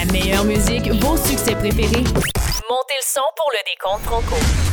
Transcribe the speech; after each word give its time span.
La 0.00 0.06
meilleure 0.06 0.46
musique, 0.46 0.90
vos 1.02 1.18
succès 1.18 1.54
préférés. 1.54 2.04
Montez 2.04 2.96
le 2.96 3.04
son 3.04 3.20
pour 3.36 3.50
le 3.52 3.58
décompte 3.66 4.02
Franco. 4.04 4.69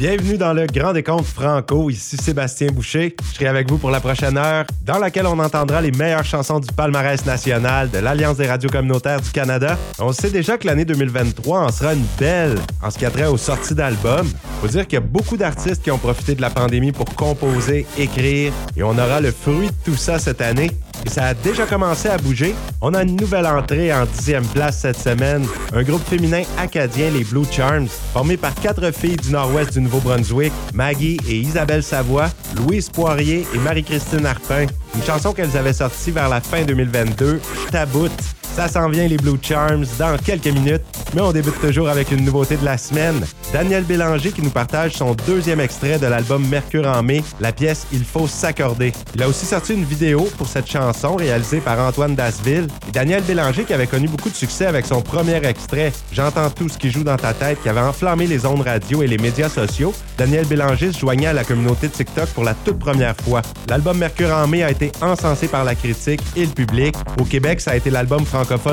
Bienvenue 0.00 0.38
dans 0.38 0.54
le 0.54 0.64
Grand 0.64 0.94
Décompte 0.94 1.26
Franco. 1.26 1.90
Ici 1.90 2.16
Sébastien 2.16 2.68
Boucher. 2.68 3.14
Je 3.22 3.34
serai 3.34 3.48
avec 3.48 3.68
vous 3.68 3.76
pour 3.76 3.90
la 3.90 4.00
prochaine 4.00 4.38
heure, 4.38 4.64
dans 4.82 4.96
laquelle 4.96 5.26
on 5.26 5.38
entendra 5.38 5.82
les 5.82 5.90
meilleures 5.90 6.24
chansons 6.24 6.58
du 6.58 6.72
palmarès 6.72 7.26
national 7.26 7.90
de 7.90 7.98
l'Alliance 7.98 8.38
des 8.38 8.46
radios 8.46 8.70
communautaires 8.70 9.20
du 9.20 9.30
Canada. 9.30 9.76
On 9.98 10.14
sait 10.14 10.30
déjà 10.30 10.56
que 10.56 10.66
l'année 10.66 10.86
2023 10.86 11.66
en 11.66 11.70
sera 11.70 11.92
une 11.92 12.06
belle 12.18 12.54
en 12.82 12.90
ce 12.90 12.96
qui 12.96 13.04
a 13.04 13.10
trait 13.10 13.26
aux 13.26 13.36
sorties 13.36 13.74
d'albums. 13.74 14.30
Faut 14.62 14.68
dire 14.68 14.84
qu'il 14.86 14.94
y 14.94 15.02
a 15.02 15.04
beaucoup 15.06 15.36
d'artistes 15.36 15.82
qui 15.82 15.90
ont 15.90 15.98
profité 15.98 16.34
de 16.34 16.40
la 16.40 16.48
pandémie 16.48 16.92
pour 16.92 17.14
composer, 17.14 17.84
écrire, 17.98 18.54
et 18.78 18.82
on 18.82 18.92
aura 18.92 19.20
le 19.20 19.32
fruit 19.32 19.66
de 19.66 19.74
tout 19.84 19.96
ça 19.96 20.18
cette 20.18 20.40
année. 20.40 20.70
Et 21.04 21.10
ça 21.10 21.26
a 21.26 21.34
déjà 21.34 21.66
commencé 21.66 22.08
à 22.08 22.18
bouger. 22.18 22.54
On 22.80 22.94
a 22.94 23.02
une 23.02 23.16
nouvelle 23.16 23.46
entrée 23.46 23.92
en 23.92 24.04
dixième 24.04 24.46
place 24.46 24.80
cette 24.80 24.98
semaine. 24.98 25.46
Un 25.72 25.82
groupe 25.82 26.04
féminin 26.06 26.42
acadien, 26.58 27.10
les 27.10 27.24
Blue 27.24 27.44
Charms, 27.50 27.88
formé 28.12 28.36
par 28.36 28.54
quatre 28.54 28.90
filles 28.92 29.16
du 29.16 29.30
nord-ouest 29.30 29.72
du 29.72 29.80
Nouveau-Brunswick, 29.80 30.52
Maggie 30.74 31.18
et 31.28 31.36
Isabelle 31.36 31.82
Savoie, 31.82 32.28
Louise 32.56 32.90
Poirier 32.90 33.46
et 33.54 33.58
Marie-Christine 33.58 34.26
Arpin. 34.26 34.66
Une 34.94 35.02
chanson 35.04 35.32
qu'elles 35.32 35.56
avaient 35.56 35.72
sortie 35.72 36.10
vers 36.10 36.28
la 36.28 36.40
fin 36.40 36.64
2022, 36.64 37.40
Je. 37.72 38.39
Ça 38.54 38.68
s'en 38.68 38.88
vient 38.88 39.06
les 39.06 39.16
Blue 39.16 39.38
Charms 39.40 39.86
dans 39.98 40.16
quelques 40.18 40.48
minutes, 40.48 40.82
mais 41.14 41.20
on 41.20 41.32
débute 41.32 41.60
toujours 41.60 41.88
avec 41.88 42.10
une 42.10 42.24
nouveauté 42.24 42.56
de 42.56 42.64
la 42.64 42.76
semaine. 42.76 43.24
Daniel 43.52 43.84
Bélanger 43.84 44.32
qui 44.32 44.42
nous 44.42 44.50
partage 44.50 44.92
son 44.92 45.14
deuxième 45.26 45.60
extrait 45.60 45.98
de 45.98 46.06
l'album 46.06 46.46
Mercure 46.46 46.86
en 46.86 47.02
mai, 47.02 47.22
la 47.40 47.52
pièce 47.52 47.86
Il 47.92 48.04
faut 48.04 48.26
s'accorder. 48.26 48.92
Il 49.14 49.22
a 49.22 49.28
aussi 49.28 49.46
sorti 49.46 49.74
une 49.74 49.84
vidéo 49.84 50.28
pour 50.36 50.46
cette 50.46 50.70
chanson 50.70 51.16
réalisée 51.16 51.60
par 51.60 51.78
Antoine 51.78 52.14
Dasville. 52.14 52.66
Et 52.88 52.92
Daniel 52.92 53.22
Bélanger 53.22 53.64
qui 53.64 53.72
avait 53.72 53.86
connu 53.86 54.08
beaucoup 54.08 54.30
de 54.30 54.34
succès 54.34 54.66
avec 54.66 54.84
son 54.84 55.00
premier 55.00 55.36
extrait 55.44 55.92
J'entends 56.12 56.50
tout 56.50 56.68
ce 56.68 56.76
qui 56.76 56.90
joue 56.90 57.04
dans 57.04 57.16
ta 57.16 57.32
tête 57.32 57.62
qui 57.62 57.68
avait 57.68 57.80
enflammé 57.80 58.26
les 58.26 58.46
ondes 58.46 58.62
radio 58.62 59.02
et 59.02 59.06
les 59.06 59.18
médias 59.18 59.48
sociaux. 59.48 59.94
Daniel 60.18 60.46
Bélanger 60.46 60.92
se 60.92 60.98
joignait 60.98 61.28
à 61.28 61.32
la 61.32 61.44
communauté 61.44 61.88
de 61.88 61.92
TikTok 61.92 62.28
pour 62.30 62.44
la 62.44 62.54
toute 62.54 62.78
première 62.78 63.16
fois. 63.16 63.42
L'album 63.68 63.96
Mercure 63.96 64.34
en 64.34 64.46
mai 64.46 64.62
a 64.62 64.70
été 64.70 64.92
encensé 65.00 65.48
par 65.48 65.64
la 65.64 65.74
critique 65.74 66.20
et 66.36 66.44
le 66.44 66.52
public. 66.52 66.94
Au 67.18 67.24
Québec, 67.24 67.60
ça 67.60 67.72
a 67.72 67.76
été 67.76 67.90
l'album 67.90 68.24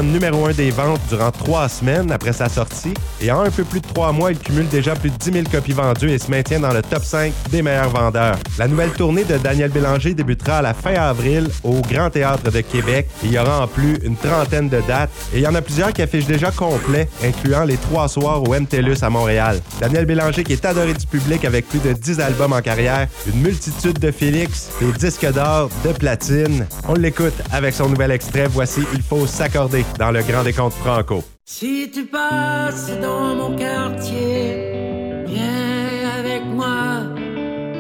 numéro 0.04 0.48
un 0.48 0.54
des 0.54 0.72
ventes 0.72 1.02
durant 1.10 1.32
trois 1.32 1.70
semaines 1.70 2.12
après 2.12 2.34
sa 2.34 2.50
sortie. 2.50 2.94
Et 3.22 3.32
en 3.32 3.42
un 3.42 3.52
peu 3.52 3.64
plus 3.64 3.80
de 3.80 3.88
trois 3.88 4.12
mois, 4.12 4.32
il 4.32 4.40
cumule 4.40 4.68
déjà 4.68 4.96
plus 4.96 5.12
de 5.12 5.18
10 5.18 5.32
000 5.32 5.46
copies 5.52 5.74
vendues 5.74 6.10
et 6.10 6.18
se 6.18 6.32
maintient 6.32 6.60
dans 6.60 6.74
le 6.74 6.82
top 6.82 7.04
5 7.04 7.32
des 7.52 7.62
meilleurs 7.62 7.90
vendeurs. 7.90 8.38
La 8.58 8.68
nouvelle 8.68 8.92
tournée 8.92 9.24
de 9.24 9.38
Daniel 9.38 9.70
Bélanger 9.70 10.14
débutera 10.14 10.58
à 10.58 10.62
la 10.62 10.74
fin 10.74 10.94
avril 10.94 11.50
au 11.64 11.82
Grand 11.82 12.10
Théâtre 12.10 12.52
de 12.52 12.62
Québec. 12.62 13.08
Il 13.24 13.32
y 13.32 13.38
aura 13.38 13.64
en 13.64 13.68
plus 13.68 13.98
une 14.04 14.16
trentaine 14.16 14.70
de 14.70 14.82
dates 14.88 15.12
et 15.34 15.38
il 15.38 15.44
y 15.44 15.48
en 15.48 15.56
a 15.56 15.62
plusieurs 15.62 15.94
qui 15.94 16.02
affichent 16.02 16.26
déjà 16.26 16.50
complet, 16.50 17.08
incluant 17.24 17.64
les 17.64 17.78
trois 17.78 18.08
soirs 18.08 18.42
au 18.42 18.54
MTLUS 18.54 19.04
à 19.04 19.10
Montréal. 19.10 19.60
Daniel 19.80 20.06
Bélanger 20.06 20.44
qui 20.44 20.54
est 20.54 20.66
adoré 20.66 20.94
du 20.94 21.06
public 21.06 21.46
avec 21.46 21.68
plus 21.68 21.80
de 21.80 21.94
10 21.94 22.20
albums 22.20 22.54
en 22.54 22.62
carrière, 22.62 23.08
une 23.32 23.42
multitude 23.42 24.00
de 24.00 24.12
Félix, 24.12 24.70
des 24.80 24.92
disques 24.94 25.32
d'or, 25.32 25.70
de 25.86 25.92
platine. 25.92 26.66
On 26.88 26.96
l'écoute 26.96 27.36
avec 27.52 27.74
son 27.74 27.90
nouvel 27.90 28.12
extrait. 28.12 28.48
Voici 28.48 28.82
Il 28.94 29.02
faut 29.02 29.28
s'accorder 29.28 29.57
dans 29.98 30.12
le 30.12 30.22
Grand 30.22 30.44
Décompte 30.44 30.76
Franco. 30.76 31.24
Si 31.44 31.90
tu 31.92 32.06
passes 32.06 32.92
dans 33.02 33.34
mon 33.36 33.56
quartier, 33.56 35.24
viens 35.26 36.10
avec 36.20 36.44
moi 36.46 37.02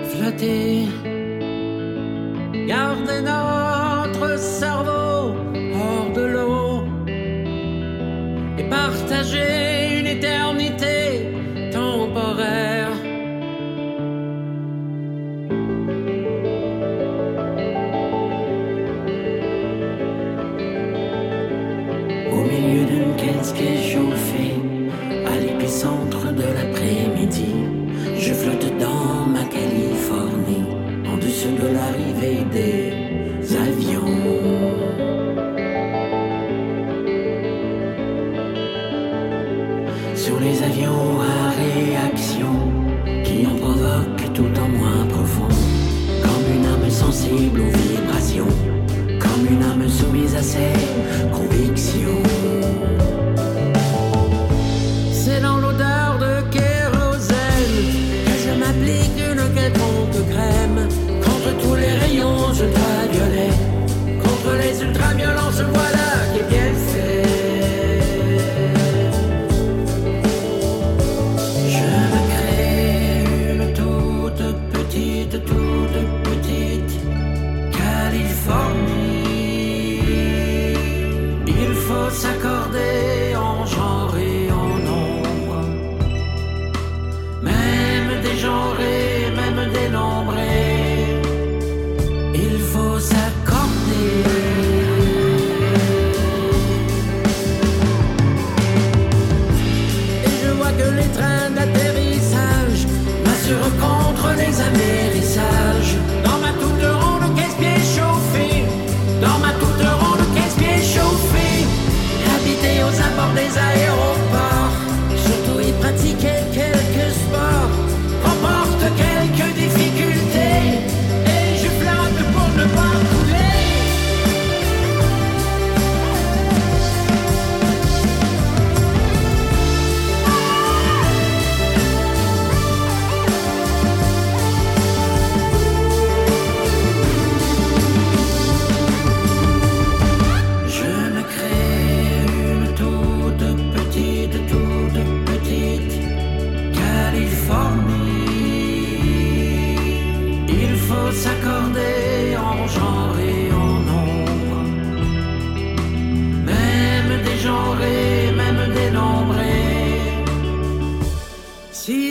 flotter. 0.10 0.88
Garde 2.68 3.12
notre 3.24 4.40
cerveau 4.40 5.36
hors 5.76 6.12
de 6.16 6.26
l'eau 6.26 6.84
et 8.58 8.64
partager 8.64 10.00
une 10.00 10.08
éternité 10.08 10.97
je 28.28 28.34
flotte 28.34 28.78
dans 28.78 29.26
ma 29.26 29.46
Californie, 29.46 30.66
en 31.08 31.16
dessous 31.18 31.56
de 31.62 31.68
l'arrivée 31.74 32.07
des 32.07 32.07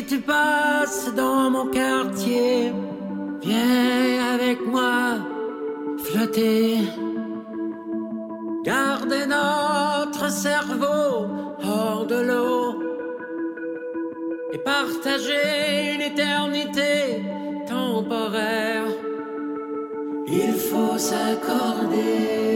tu 0.08 0.18
passes 0.18 1.12
dans 1.14 1.50
mon 1.50 1.66
quartier, 1.66 2.72
viens 3.42 4.34
avec 4.34 4.64
moi 4.66 5.18
flotter. 6.04 6.78
Gardez 8.64 9.26
notre 9.26 10.30
cerveau 10.30 11.26
hors 11.64 12.06
de 12.06 12.20
l'eau 12.28 12.82
et 14.52 14.58
partager 14.58 15.94
une 15.94 16.02
éternité 16.02 17.24
temporaire. 17.68 18.86
Il 20.28 20.52
faut 20.52 20.98
s'accorder. 20.98 22.46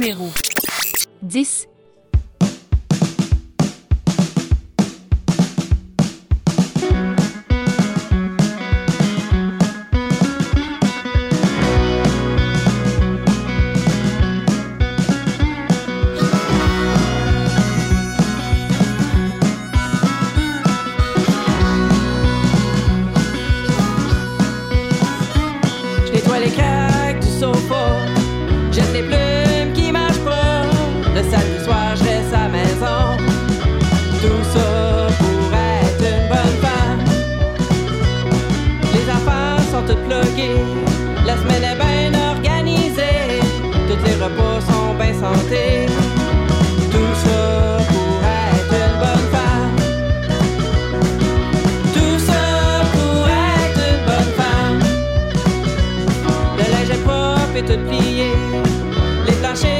numéro 0.00 0.30
10. 1.22 1.69
les 59.26 59.40
lâcher. 59.42 59.79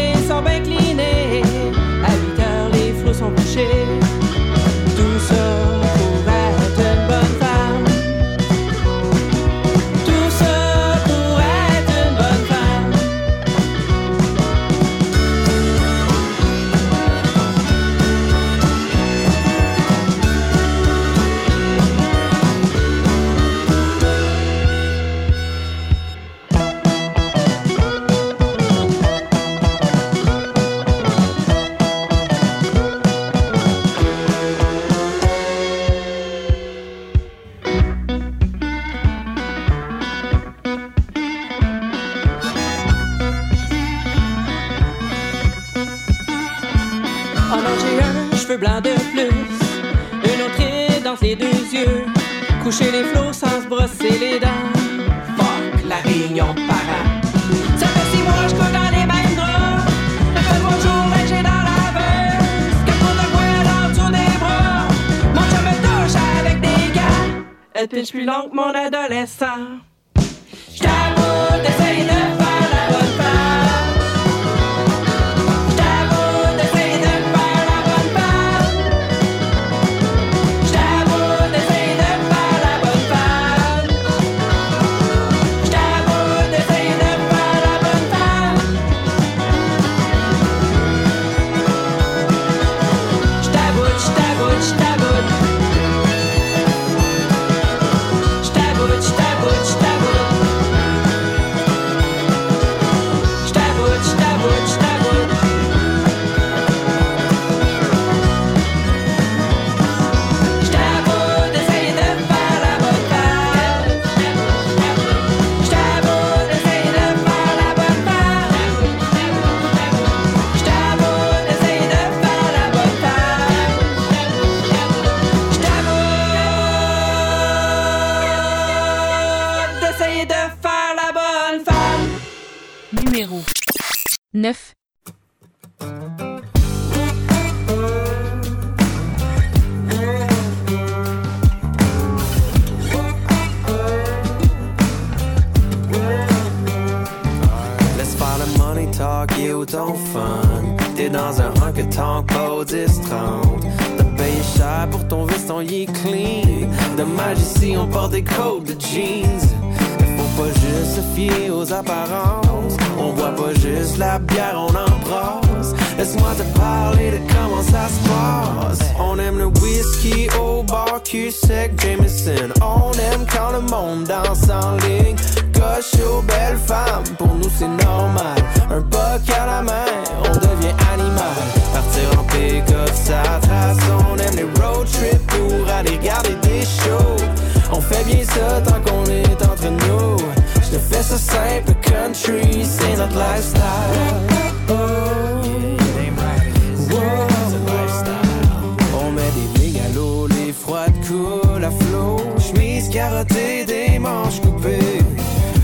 On 198.95 199.13
met 199.13 199.31
des 199.35 199.59
bling 199.59 199.81
à 199.81 199.95
l'eau, 199.95 200.27
les 200.29 200.53
froides 200.53 200.95
coulent 201.07 201.65
à 201.65 201.71
flot. 201.71 202.21
Chemise 202.39 202.89
carottée, 202.89 203.65
des 203.65 203.99
manches 203.99 204.41
coupées. 204.41 205.03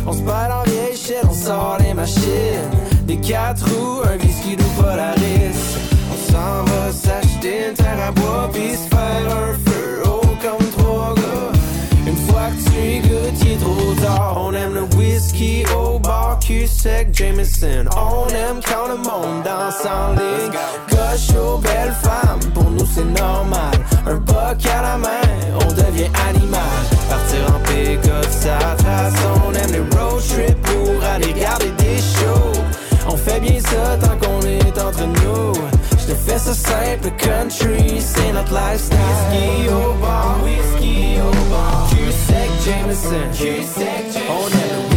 On 0.07 0.13
se 0.13 0.23
bat 0.23 0.61
en 0.61 0.71
vieille 0.71 0.97
shit, 0.97 1.17
on 1.29 1.33
sort 1.33 1.79
les 1.81 1.95
machines. 1.95 2.71
Des 3.07 3.17
quatre 3.19 3.65
roues, 3.65 4.03
un 4.05 4.19
whisky 4.25 4.57
nous 4.57 4.83
polaris. 4.83 5.77
On 6.13 6.33
s'en 6.33 6.65
va 6.65 6.93
s'acheter 6.93 7.69
une 7.69 7.75
terre 7.75 8.09
à 8.09 8.11
bois, 8.13 8.51
puis 8.53 8.73
se 8.73 8.89
faire 8.89 9.27
un 9.27 9.55
feu 9.71 10.03
comme 10.43 10.67
trois. 10.77 11.15
Une 12.07 12.17
fois 12.29 12.49
que 12.51 12.71
tu 12.71 12.77
es 12.79 12.99
goûtes, 13.01 13.61
trop 13.61 13.95
tard. 14.03 14.37
On 14.47 14.53
aime 14.53 14.75
le 14.75 14.85
whisky, 14.97 15.65
oh 15.77 15.86
Sec, 16.67 17.09
Jameson, 17.13 17.85
on 17.97 18.29
aime 18.29 18.61
quand 18.65 18.89
le 18.89 18.97
monde 18.97 19.43
danse 19.45 19.87
en 19.87 20.13
ligne. 20.13 20.53
Gauche 20.91 21.37
aux 21.37 21.59
belles 21.59 21.95
femmes, 22.03 22.41
pour 22.55 22.71
nous 22.71 22.87
c'est 22.87 23.05
normal. 23.05 23.75
Un 24.07 24.17
boc 24.17 24.67
à 24.67 24.83
la 24.83 24.99
main, 24.99 25.29
on 25.55 25.73
devient 25.73 26.11
animal. 26.29 26.61
Partir 27.09 27.55
en 27.55 27.61
pick-up, 27.61 28.27
ça 28.31 28.59
trace, 28.79 29.15
on 29.47 29.53
aime 29.55 29.73
les 29.73 29.97
road 29.97 30.23
trips 30.29 30.61
pour 30.63 31.05
aller 31.05 31.33
garder 31.33 31.71
des 31.79 31.99
shows. 31.99 32.63
On 33.09 33.17
fait 33.17 33.41
bien 33.41 33.61
ça 33.61 33.97
tant 34.01 34.17
qu'on 34.19 34.41
est 34.47 34.79
entre 34.79 35.07
nous. 35.07 35.53
Je 35.99 36.13
te 36.13 36.15
fais 36.15 36.39
ça 36.39 36.55
simple, 36.55 37.11
country, 37.17 38.01
c'est 38.01 38.33
notre 38.33 38.53
lifestyle. 38.53 38.99
Whisky 39.31 39.69
au 39.69 39.93
bar, 40.01 40.37
whisky 40.45 41.17
au 41.21 41.51
bar. 41.51 41.89
Q-Sec, 41.91 42.51
Jameson, 42.65 43.31
Q-Sec, 43.33 44.05
Jameson. 44.13 44.21
On 44.31 44.47
aime 44.49 44.96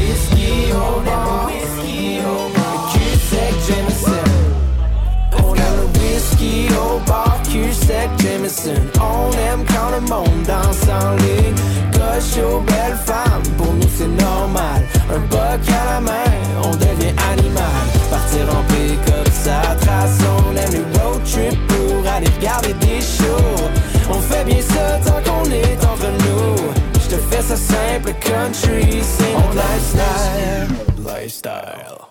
Jameson. 8.20 8.82
On 9.02 9.32
aime 9.32 9.66
quand 9.68 9.90
le 9.92 10.02
monde 10.02 10.44
danse 10.46 10.84
en 10.90 11.16
ligne. 11.16 11.56
Coche 11.94 12.44
aux 12.44 12.62
belles 12.62 12.98
femmes, 13.06 13.44
pour 13.58 13.74
nous 13.74 13.90
c'est 13.98 14.08
normal. 14.08 14.84
Un 15.14 15.20
boc 15.30 15.62
à 15.68 15.94
la 15.94 16.02
main, 16.02 16.32
on 16.64 16.72
devient 16.72 17.14
animal. 17.32 17.84
Partir 18.10 18.44
en 18.50 18.64
pick-up, 18.74 19.30
ça 19.32 19.76
trace. 19.82 20.20
On 20.38 20.56
aime 20.56 20.72
les 20.72 21.00
road 21.00 21.22
trips 21.24 21.60
pour 21.68 22.12
aller 22.12 22.28
regarder 22.40 22.74
des 22.74 23.02
shows. 23.02 23.70
On 24.10 24.20
fait 24.20 24.44
bien 24.46 24.62
ça 24.62 25.00
tant 25.06 25.22
qu'on 25.24 25.50
est 25.52 25.78
entre 25.84 26.12
nous. 26.26 26.56
Je 26.96 27.16
te 27.16 27.22
fais 27.30 27.42
ça 27.42 27.56
simple, 27.56 28.14
country, 28.20 29.02
lifestyle. 29.56 30.68
Lifestyle. 30.98 32.09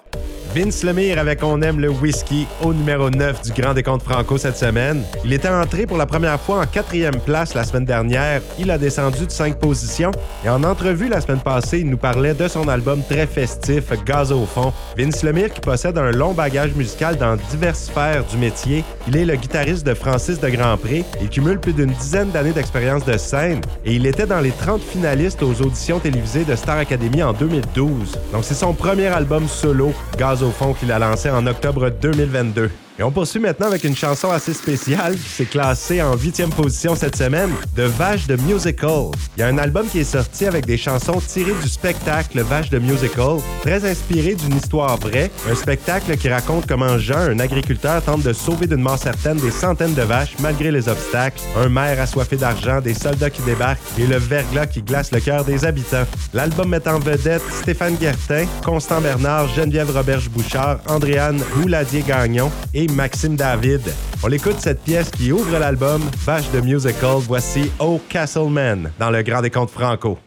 Vince 0.55 0.83
Lemire 0.83 1.19
avec 1.19 1.43
On 1.43 1.61
aime 1.61 1.79
le 1.79 1.91
whisky 1.91 2.47
au 2.63 2.73
numéro 2.73 3.11
9 3.11 3.43
du 3.43 3.53
Grand 3.53 3.75
Décompte 3.75 4.03
Franco 4.03 4.39
cette 4.39 4.57
semaine. 4.57 5.03
Il 5.25 5.33
était 5.33 5.49
entré 5.49 5.87
pour 5.87 5.99
la 5.99 6.07
première 6.07 6.41
fois 6.41 6.61
en 6.61 6.67
quatrième 6.67 7.21
place 7.21 7.53
la 7.53 7.65
semaine 7.65 7.85
dernière. 7.85 8.41
Il 8.59 8.71
a 8.71 8.79
descendu 8.79 9.27
de 9.27 9.31
5 9.31 9.59
positions. 9.59 10.11
Et 10.45 10.49
en 10.49 10.65
entrevue 10.65 11.09
la 11.09 11.21
semaine 11.21 11.41
passée, 11.41 11.81
il 11.81 11.91
nous 11.91 11.99
parlait 11.99 12.33
de 12.33 12.49
son 12.49 12.67
album 12.69 13.03
très 13.09 13.27
festif, 13.27 13.85
Gaz 14.07 14.33
au 14.33 14.47
fond. 14.47 14.73
Vince 14.97 15.23
Lemire 15.23 15.53
qui 15.53 15.61
possède 15.61 15.99
un 15.99 16.13
long 16.13 16.33
bagage 16.33 16.73
musical 16.75 17.17
dans 17.17 17.37
diverses 17.51 17.85
sphères 17.85 18.25
du 18.25 18.39
métier. 18.39 18.85
Il 19.07 19.17
est 19.17 19.27
le 19.27 19.37
guitariste 19.37 19.87
de 19.87 19.93
Francis 19.93 20.41
de 20.41 20.49
Grandpré. 20.49 21.05
Il 21.21 21.29
cumule 21.29 21.61
plus 21.61 21.75
d'une 21.75 21.93
dizaine 21.93 22.31
d'années 22.31 22.53
d'expérience 22.53 23.05
de 23.05 23.19
scène. 23.19 23.61
Et 23.85 23.95
il 23.95 24.07
était 24.07 24.27
dans 24.27 24.41
les 24.41 24.53
30 24.53 24.81
finalistes 24.81 25.43
aux 25.43 25.61
auditions 25.61 25.99
télévisées 25.99 26.45
de 26.45 26.57
Star 26.57 26.79
Academy 26.79 27.23
en 27.23 27.35
2012. 27.35 28.19
Donc 28.33 28.45
c'est 28.45 28.55
son 28.55 28.73
premier 28.73 29.09
album 29.09 29.47
solo, 29.47 29.93
Gaz 30.17 30.38
au 30.43 30.51
fond, 30.51 30.75
qu'il 30.75 30.93
a 30.93 30.99
lancé 30.99 31.31
en 31.31 31.47
octobre 31.47 31.91
2022. 31.91 32.71
Et 33.01 33.05
on 33.05 33.13
poursuit 33.13 33.39
maintenant 33.39 33.69
avec 33.69 33.85
une 33.85 33.95
chanson 33.95 34.29
assez 34.29 34.53
spéciale 34.53 35.15
qui 35.15 35.29
s'est 35.29 35.45
classée 35.45 36.03
en 36.03 36.17
huitième 36.17 36.51
position 36.51 36.97
cette 36.97 37.15
semaine, 37.15 37.51
de 37.77 37.85
Vache 37.85 38.27
de 38.27 38.35
Musical. 38.35 39.13
Il 39.37 39.41
y 39.41 39.43
a 39.45 39.47
un 39.47 39.59
album 39.59 39.87
qui 39.87 40.01
est 40.01 40.05
sorti 40.05 40.47
avec 40.47 40.67
des 40.67 40.77
chansons 40.77 41.21
tirées 41.25 41.55
du 41.63 41.69
spectacle 41.69 42.41
Vache 42.41 42.71
de 42.71 42.81
Musical, 42.81 43.37
très 43.63 43.89
inspiré 43.89 44.35
d'une 44.35 44.57
histoire 44.57 44.97
vraie, 44.97 45.31
un 45.49 45.55
spectacle 45.55 46.17
qui 46.17 46.29
raconte 46.29 46.67
comment 46.67 46.99
Jean, 46.99 47.21
un 47.21 47.39
agriculteur, 47.39 48.03
tente 48.03 48.23
de 48.23 48.33
sauver 48.33 48.67
d'une 48.67 48.83
mort 48.83 48.99
certaine 48.99 49.37
des 49.37 49.53
centaines 49.53 49.95
de 49.95 50.03
vaches 50.03 50.35
malgré 50.41 50.73
les 50.73 50.89
obstacles, 50.89 51.41
un 51.57 51.69
maire 51.69 52.01
assoiffé 52.01 52.37
d'argent, 52.37 52.81
des 52.81 52.95
soldats 52.95 53.31
qui 53.31 53.43
débarquent 53.43 53.79
et 53.97 54.09
le 54.09 54.17
verglas 54.17 54.67
qui 54.67 54.83
glace 54.83 55.13
le 55.13 55.21
cœur 55.21 55.45
des 55.45 55.65
habitants. 55.65 56.07
L'album 56.35 56.71
met 56.71 56.89
en 56.89 56.99
vedette 56.99 57.43
Stéphane 57.63 57.95
Guertin, 57.95 58.47
Constant 58.65 59.01
Bernard, 59.01 59.47
Geneviève 59.55 59.95
Roberge-Bouchard, 59.97 60.81
Andréane 60.89 61.41
Rouladier-Gagnon 61.61 62.51
et 62.75 62.88
Maxime 62.95 63.37
David. 63.37 63.83
On 64.23 64.31
écoute 64.31 64.57
cette 64.59 64.83
pièce 64.83 65.11
qui 65.11 65.33
ouvre 65.33 65.59
l'album 65.59 66.03
Vache 66.25 66.51
de 66.51 66.61
Musical. 66.61 67.19
Voici 67.21 67.71
Oh 67.79 68.01
Castleman 68.09 68.91
dans 68.99 69.11
le 69.11 69.23
Grand 69.23 69.43
Décompte 69.43 69.71
Franco. 69.71 70.19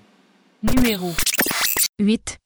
Numéro 0.64 1.12
8. 2.00 2.38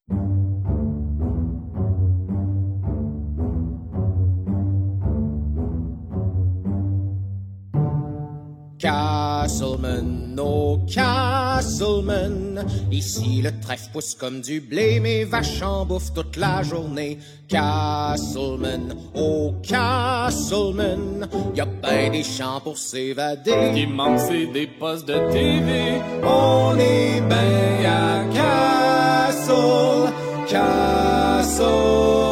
Castleman, 8.85 10.37
oh 10.39 10.79
Castleman, 10.85 12.63
ici 12.91 13.41
le 13.41 13.49
trèfle 13.59 13.89
pousse 13.91 14.13
comme 14.13 14.41
du 14.41 14.61
blé, 14.61 14.99
mes 14.99 15.23
vaches 15.23 15.63
en 15.63 15.87
bouffent 15.87 16.13
toute 16.13 16.37
la 16.37 16.61
journée. 16.61 17.17
Castleman, 17.47 18.93
oh 19.15 19.55
Castleman, 19.63 21.27
y 21.55 21.61
a 21.61 21.65
ben 21.65 22.11
des 22.11 22.21
champs 22.21 22.61
pour 22.63 22.77
s'évader. 22.77 23.71
qui 23.73 23.87
manque, 23.87 24.19
c'est 24.19 24.45
des 24.45 24.67
postes 24.67 25.07
de 25.07 25.31
TV. 25.31 25.99
On 26.23 26.77
est 26.77 27.21
ben 27.21 27.85
à 27.87 28.23
Castle, 28.35 30.13
Castleman. 30.47 32.24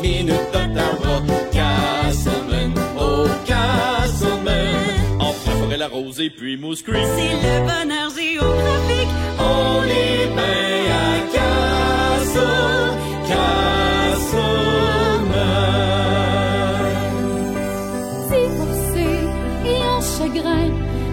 35 0.00 0.02
minutes 0.02 0.52
d'Ottawa. 0.52 1.22
Castleman, 1.52 2.72
oh 2.98 3.26
Castleman, 3.46 5.20
Entre 5.20 5.46
la 5.46 5.54
forêt 5.56 5.76
la 5.76 5.88
rose 5.88 6.20
et 6.20 6.30
puis 6.30 6.56
Moose 6.56 6.82
Creek. 6.82 7.04
C'est 7.16 7.36
le 7.46 7.60
bonheur 7.66 8.10
géographique. 8.10 9.08
on 9.38 9.84
est 9.84 10.26
ben 10.36 10.90
à 10.90 11.20
Castle, 11.34 12.40
Castleman. 13.28 14.40
divorcée 18.30 19.24
et 19.66 19.82
en 19.84 20.00
chagrin. 20.00 20.68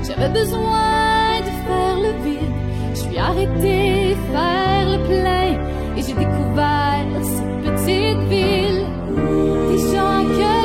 J'avais 0.08 0.30
besoin 0.30 1.42
de 1.42 1.52
faire 1.68 1.98
le 2.00 2.12
vide. 2.24 2.56
Je 2.94 3.00
suis 3.00 3.18
arrêtée 3.18 4.16
faire 4.32 4.86
le 4.90 5.00
plein 5.08 5.52
et 5.98 6.02
j'ai 6.02 6.14
découvert 6.14 7.06
cette 7.24 7.62
petite 7.64 8.24
ville. 8.30 8.67
Des 9.78 9.96
gens 9.96 10.22
accueillants 10.22 10.57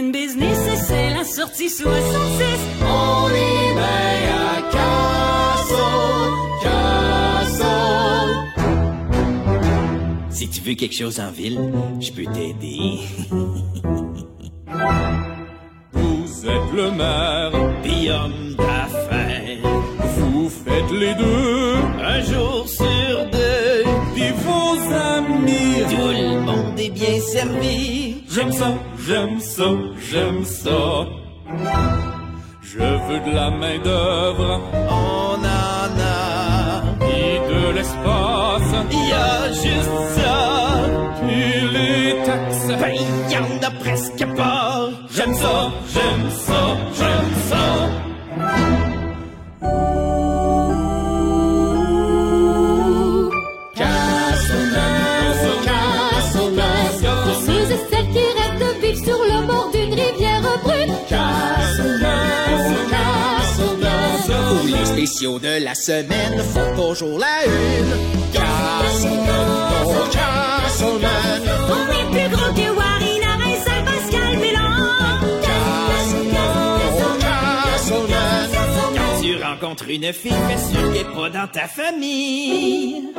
une 0.00 0.12
business 0.12 0.58
et 0.72 0.76
c'est 0.76 1.10
la 1.10 1.24
sortie 1.24 1.68
66. 1.68 1.84
On 2.82 3.28
est 3.28 3.74
ben 3.74 4.22
à 4.48 4.62
Castle, 4.72 6.32
Castle. 6.62 8.32
Si 10.30 10.48
tu 10.48 10.60
veux 10.62 10.74
quelque 10.74 10.94
chose 10.94 11.20
en 11.20 11.30
ville, 11.30 11.60
je 12.00 12.12
peux 12.12 12.24
t'aider. 12.24 13.00
Vous 15.92 16.46
êtes 16.46 16.72
le 16.74 16.90
maire, 16.92 17.52
Puis 17.82 18.08
homme 18.10 18.54
d'affaires, 18.56 19.58
vous 20.32 20.48
faites 20.48 20.90
les 20.92 21.14
deux. 21.14 21.74
un 22.02 22.20
jour 22.22 22.59
bien 26.88 27.20
servi. 27.20 28.24
J'aime 28.30 28.52
ça, 28.52 28.72
j'aime 29.06 29.40
ça, 29.40 29.64
j'aime 30.10 30.44
ça. 30.44 31.06
Je 32.62 32.78
veux 32.78 33.20
de 33.30 33.34
la 33.34 33.50
main 33.50 33.78
d'œuvre 33.82 34.60
On 34.88 35.34
en 35.34 35.90
a, 36.00 36.82
et 37.04 37.38
de 37.52 37.74
l'espace. 37.76 38.70
y 38.92 39.12
a 39.12 39.52
juste 39.52 40.00
ça. 40.16 40.38
Et 41.28 41.60
les 41.76 42.22
taxes. 42.24 42.68
Ben, 42.80 42.94
y 43.28 43.36
en 43.36 43.66
a 43.66 43.70
presque 43.84 44.24
pas. 44.36 44.88
J'aime 45.12 45.34
ça, 45.34 45.70
j'aime 45.92 46.30
ça, 46.30 46.76
j'aime 46.98 47.34
ça. 47.50 47.90
Les 65.00 65.06
spéciaux 65.06 65.38
de 65.38 65.64
la 65.64 65.74
semaine 65.74 66.42
font 66.52 66.76
toujours 66.76 67.18
la 67.18 67.46
une. 67.46 68.32
Castleman, 68.32 69.46
oh 69.86 69.90
Castleman. 70.12 71.42
On 71.68 71.84
est 71.90 72.10
plus 72.10 72.36
gros 72.36 72.52
que 72.52 72.68
Warina 72.76 73.32
et 73.48 73.58
Saint-Pascal 73.64 74.36
Milan. 74.36 74.76
Castleman, 75.46 76.80
oh 76.98 77.16
Castleman. 77.72 78.50
Quand 78.94 79.22
tu 79.22 79.42
rencontres 79.42 79.90
une 79.90 80.12
fille, 80.12 80.32
fais 80.32 80.74
sûr 80.74 80.92
qu'elle 80.92 81.00
est 81.02 81.14
pas 81.14 81.30
dans 81.30 81.48
ta 81.48 81.66
famille. 81.66 83.10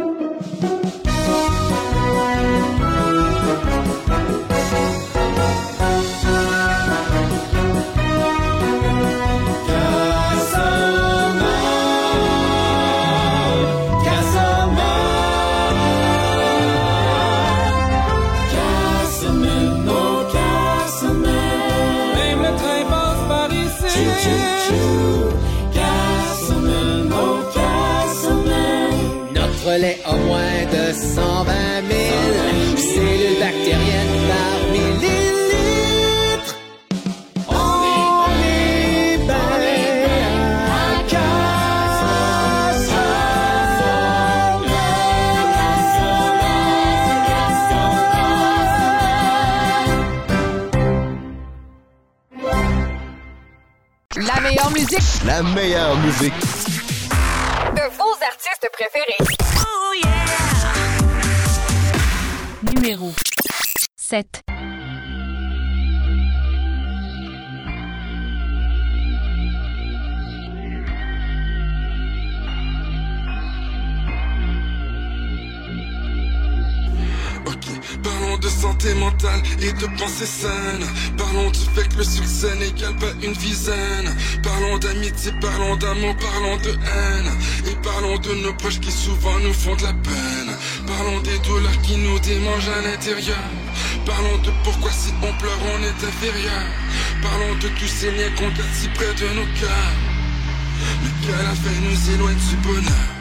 Parlons 81.16 81.52
du 81.52 81.60
fait 81.76 81.88
que 81.88 81.98
le 81.98 82.04
succès 82.04 82.56
n'égale 82.56 82.96
pas 82.96 83.14
une 83.22 83.34
dizaine. 83.34 84.10
Parlons 84.42 84.80
d'amitié, 84.80 85.32
parlons 85.40 85.76
d'amour, 85.76 86.16
parlons 86.18 86.58
de 86.58 86.70
haine. 86.70 87.32
Et 87.68 87.76
parlons 87.84 88.18
de 88.18 88.34
nos 88.42 88.54
proches 88.54 88.80
qui 88.80 88.92
souvent 88.92 89.38
nous 89.40 89.54
font 89.54 89.76
de 89.76 89.84
la 89.84 89.94
peine. 89.94 90.58
Parlons 90.88 91.20
des 91.22 91.38
douleurs 91.40 91.82
qui 91.84 91.98
nous 91.98 92.18
démangent 92.20 92.70
à 92.70 92.82
l'intérieur. 92.82 93.44
Parlons 94.06 94.38
de 94.40 94.52
pourquoi 94.64 94.92
si 94.92 95.14
on 95.22 95.34
pleure 95.38 95.60
on 95.76 95.84
est 95.84 96.08
inférieur. 96.08 96.66
Parlons 97.22 97.56
de 97.62 97.68
tous 97.80 97.88
ces 97.88 98.10
liens 98.12 98.32
qu'on 98.36 98.50
garde 98.50 98.74
si 98.74 98.88
près 98.90 99.14
de 99.14 99.28
nos 99.36 99.46
cœurs. 99.60 99.96
Mais 101.04 101.28
qu'à 101.28 101.44
la 101.44 101.54
fin 101.54 101.80
nous 101.84 102.14
éloigne 102.16 102.36
du 102.50 102.56
bonheur? 102.68 103.21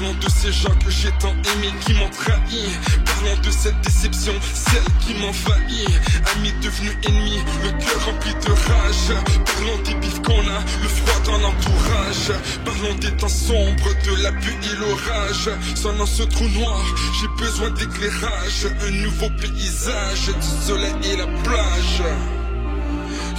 Parlons 0.00 0.14
de 0.14 0.30
ces 0.30 0.50
gens 0.50 0.74
que 0.82 0.90
j'ai 0.90 1.10
tant 1.18 1.34
aimés 1.52 1.74
qui 1.84 1.92
m'ont 1.92 2.08
trahi. 2.08 2.64
Parlons 3.04 3.38
de 3.42 3.50
cette 3.50 3.78
déception, 3.82 4.32
celle 4.54 4.82
qui 5.00 5.12
m'envahit. 5.12 5.90
Amis 6.36 6.54
devenus 6.62 6.96
ennemis, 7.06 7.40
le 7.62 7.70
cœur 7.72 8.06
rempli 8.06 8.32
de 8.32 8.50
rage. 8.50 9.12
Parlons 9.44 9.82
des 9.84 9.94
bifs 9.96 10.22
qu'on 10.22 10.40
a, 10.40 10.60
le 10.82 10.88
froid 10.88 11.20
dans 11.26 11.38
l'entourage. 11.38 12.32
Parlons 12.64 12.94
des 12.94 13.14
temps 13.18 13.28
sombres, 13.28 13.90
de 14.06 14.22
la 14.22 14.32
pluie 14.32 14.56
et 14.72 14.76
l'orage. 14.76 15.50
Sans 15.74 16.06
ce 16.06 16.22
trou 16.22 16.48
noir, 16.48 16.82
j'ai 17.20 17.28
besoin 17.44 17.68
d'éclairage. 17.68 18.68
Un 18.80 18.90
nouveau 19.02 19.28
paysage, 19.38 20.28
du 20.28 20.66
soleil 20.66 20.94
et 21.12 21.16
la 21.18 21.26
plage. 21.42 22.02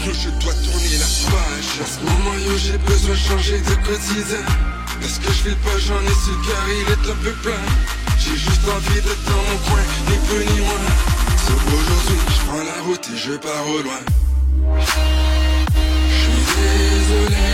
Yo, 0.05 0.13
je 0.13 0.29
dois 0.43 0.53
tourner 0.53 0.97
la 0.99 1.31
page. 1.31 1.81
En 1.81 1.87
ce 1.87 1.99
moment, 2.05 2.37
yo, 2.37 2.55
j'ai 2.55 2.77
besoin 2.77 3.15
de 3.15 3.19
changer 3.19 3.59
de 3.61 3.73
quotidien. 3.83 4.70
Parce 5.01 5.17
que 5.17 5.27
je 5.27 5.41
fais 5.49 5.55
pas, 5.55 5.77
j'en 5.79 5.99
ai 5.99 6.05
le 6.05 6.35
car 6.47 6.65
il 6.69 6.87
est 6.93 7.05
un 7.11 7.15
peu 7.23 7.31
plein. 7.43 7.63
J'ai 8.19 8.37
juste 8.37 8.65
envie 8.69 9.01
d'être 9.01 9.23
dans 9.25 9.43
mon 9.49 9.57
coin, 9.67 9.83
ni 10.07 10.17
peu 10.27 10.41
ni 10.53 10.59
moins. 10.61 10.89
Sauf 11.45 11.61
aujourd'hui, 11.67 12.19
je 12.29 12.39
prends 12.47 12.63
la 12.63 12.77
route 12.83 13.05
et 13.13 13.17
je 13.17 13.33
pars 13.33 13.67
au 13.67 13.81
loin. 13.81 14.01
Je 16.09 16.17
suis 16.21 16.43
désolé, 16.55 17.47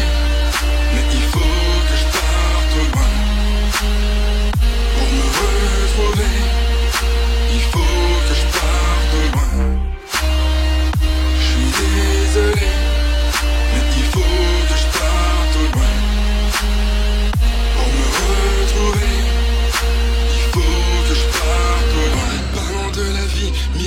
mais 0.93 1.05
il 1.13 1.25
faut 1.31 1.39
que 1.87 1.95
je 2.01 2.07
parte 2.17 2.73
au 2.75 2.85
loin. 2.93 3.11
Pour 4.97 5.09
me 5.17 5.25
retrouver, 5.39 6.35
il 7.53 7.63
faut 7.71 8.13
que 8.27 8.33
je 8.41 8.45
parte 8.57 9.13
au 9.15 9.25
loin. 9.33 9.51
Je 11.39 11.45
suis 11.47 11.69
désolé, 11.79 12.69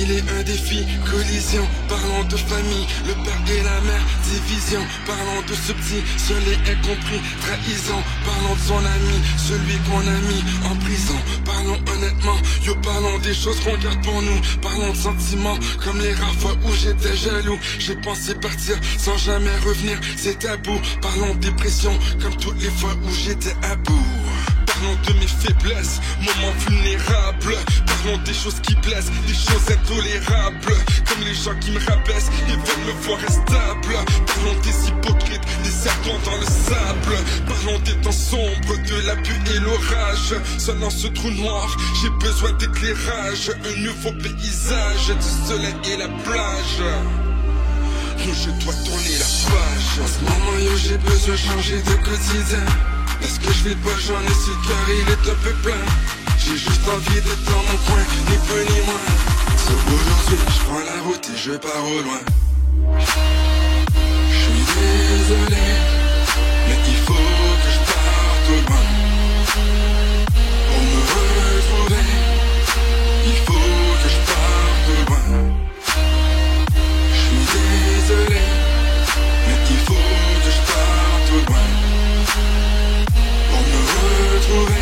mille 0.01 0.17
et 0.17 0.23
un 0.39 0.43
défis, 0.43 0.85
collision. 1.09 1.65
Parlons 1.87 2.23
de 2.25 2.37
famille, 2.37 2.87
le 3.07 3.13
père 3.23 3.41
et 3.55 3.63
la 3.63 3.81
mère, 3.81 4.05
division. 4.25 4.81
Parlons 5.05 5.41
de 5.47 5.53
ce 5.53 5.73
petit, 5.73 6.01
seul 6.17 6.41
et 6.47 6.71
incompris, 6.71 7.21
trahison. 7.41 8.01
Parlons 8.25 8.55
de 8.55 8.59
son 8.59 8.77
ami, 8.77 9.17
celui 9.37 9.77
qu'on 9.85 9.99
a 9.99 10.19
mis 10.29 10.43
en 10.69 10.75
prison. 10.77 11.19
Parlons 11.45 11.79
honnêtement, 11.93 12.37
yo, 12.63 12.75
parlons 12.83 13.17
des 13.19 13.33
choses 13.33 13.59
qu'on 13.61 13.77
garde 13.77 14.03
pour 14.03 14.21
nous. 14.21 14.41
Parlons 14.61 14.91
de 14.91 14.97
sentiments, 14.97 15.57
comme 15.83 15.99
les 15.99 16.13
rares 16.13 16.35
fois 16.35 16.55
où 16.65 16.73
j'étais 16.73 17.15
jaloux. 17.15 17.59
J'ai 17.79 17.95
pensé 17.95 18.35
partir 18.35 18.75
sans 18.97 19.17
jamais 19.17 19.55
revenir, 19.65 19.99
c'est 20.17 20.39
tabou. 20.39 20.79
Parlons 21.01 21.35
dépression, 21.35 21.97
comme 22.21 22.35
toutes 22.37 22.61
les 22.61 22.71
fois 22.71 22.93
où 23.03 23.13
j'étais 23.13 23.55
à 23.63 23.75
bout. 23.75 24.20
Parlons 24.73 24.95
de 25.05 25.19
mes 25.19 25.27
faiblesses, 25.27 25.99
moments 26.19 26.53
vulnérables. 26.67 27.57
Parlons 27.85 28.17
des 28.23 28.33
choses 28.33 28.59
qui 28.61 28.75
blessent, 28.75 29.11
des 29.27 29.33
choses 29.33 29.69
intolérables. 29.69 30.75
Comme 31.07 31.23
les 31.25 31.35
gens 31.35 31.55
qui 31.59 31.71
me 31.71 31.79
rabaissent 31.79 32.31
et 32.47 32.51
veulent 32.51 32.85
me 32.87 32.93
voir 33.03 33.19
instable. 33.19 33.95
Parlons 34.27 34.59
des 34.63 34.87
hypocrites, 34.87 35.41
des 35.63 35.69
serpents 35.69 36.19
dans 36.25 36.37
le 36.37 36.45
sable. 36.45 37.17
Parlons 37.47 37.79
des 37.79 37.95
temps 38.01 38.11
sombres, 38.11 38.77
de 38.87 39.07
la 39.07 39.15
pluie 39.17 39.55
et 39.55 39.59
l'orage. 39.59 40.35
Seul 40.57 40.79
dans 40.79 40.89
ce 40.89 41.07
trou 41.07 41.29
noir, 41.31 41.67
j'ai 42.01 42.09
besoin 42.25 42.51
d'éclairage. 42.53 43.51
Un 43.65 43.81
nouveau 43.81 44.11
paysage, 44.13 45.07
du 45.07 45.47
soleil 45.47 45.75
et 45.91 45.97
la 45.97 46.07
plage. 46.23 46.81
Yo, 48.25 48.33
je 48.33 48.63
dois 48.63 48.73
tourner 48.85 49.17
la 49.19 49.25
page. 49.51 49.99
En 50.01 50.07
ce 50.07 50.23
moment, 50.23 50.57
yo, 50.59 50.77
j'ai 50.77 50.97
besoin 50.97 51.33
de 51.33 51.39
changer 51.39 51.81
de 51.81 51.93
quotidien. 52.05 52.65
Je 53.53 53.69
vais 53.69 53.75
pas, 53.75 53.89
j'en 53.99 54.19
ai 54.21 54.27
le 54.27 54.67
car 54.67 54.89
il 54.89 55.07
est 55.09 55.29
un 55.29 55.35
peu 55.43 55.53
plein. 55.61 55.83
J'ai 56.37 56.57
juste 56.57 56.87
envie 56.87 57.21
d'être 57.21 57.43
dans 57.45 57.63
mon 57.63 57.77
coin, 57.85 58.03
ni 58.29 58.37
peu 58.47 58.61
ni 58.73 58.79
moins. 58.85 59.05
Sauf 59.57 59.81
aujourd'hui, 59.87 60.37
je 60.47 60.59
prends 60.65 60.79
la 60.79 61.01
route 61.03 61.29
et 61.33 61.37
je 61.37 61.51
pars 61.57 61.85
au 61.85 62.01
loin. 62.01 62.21
Je 64.29 64.35
suis 64.35 64.63
désolé, 64.79 65.67
mais 66.67 66.79
il 66.87 66.97
faut 67.05 67.13
que 67.13 67.69
je 67.73 67.79
parte 67.91 68.47
au 68.49 68.71
loin. 68.71 68.90
Retrouver, 84.51 84.80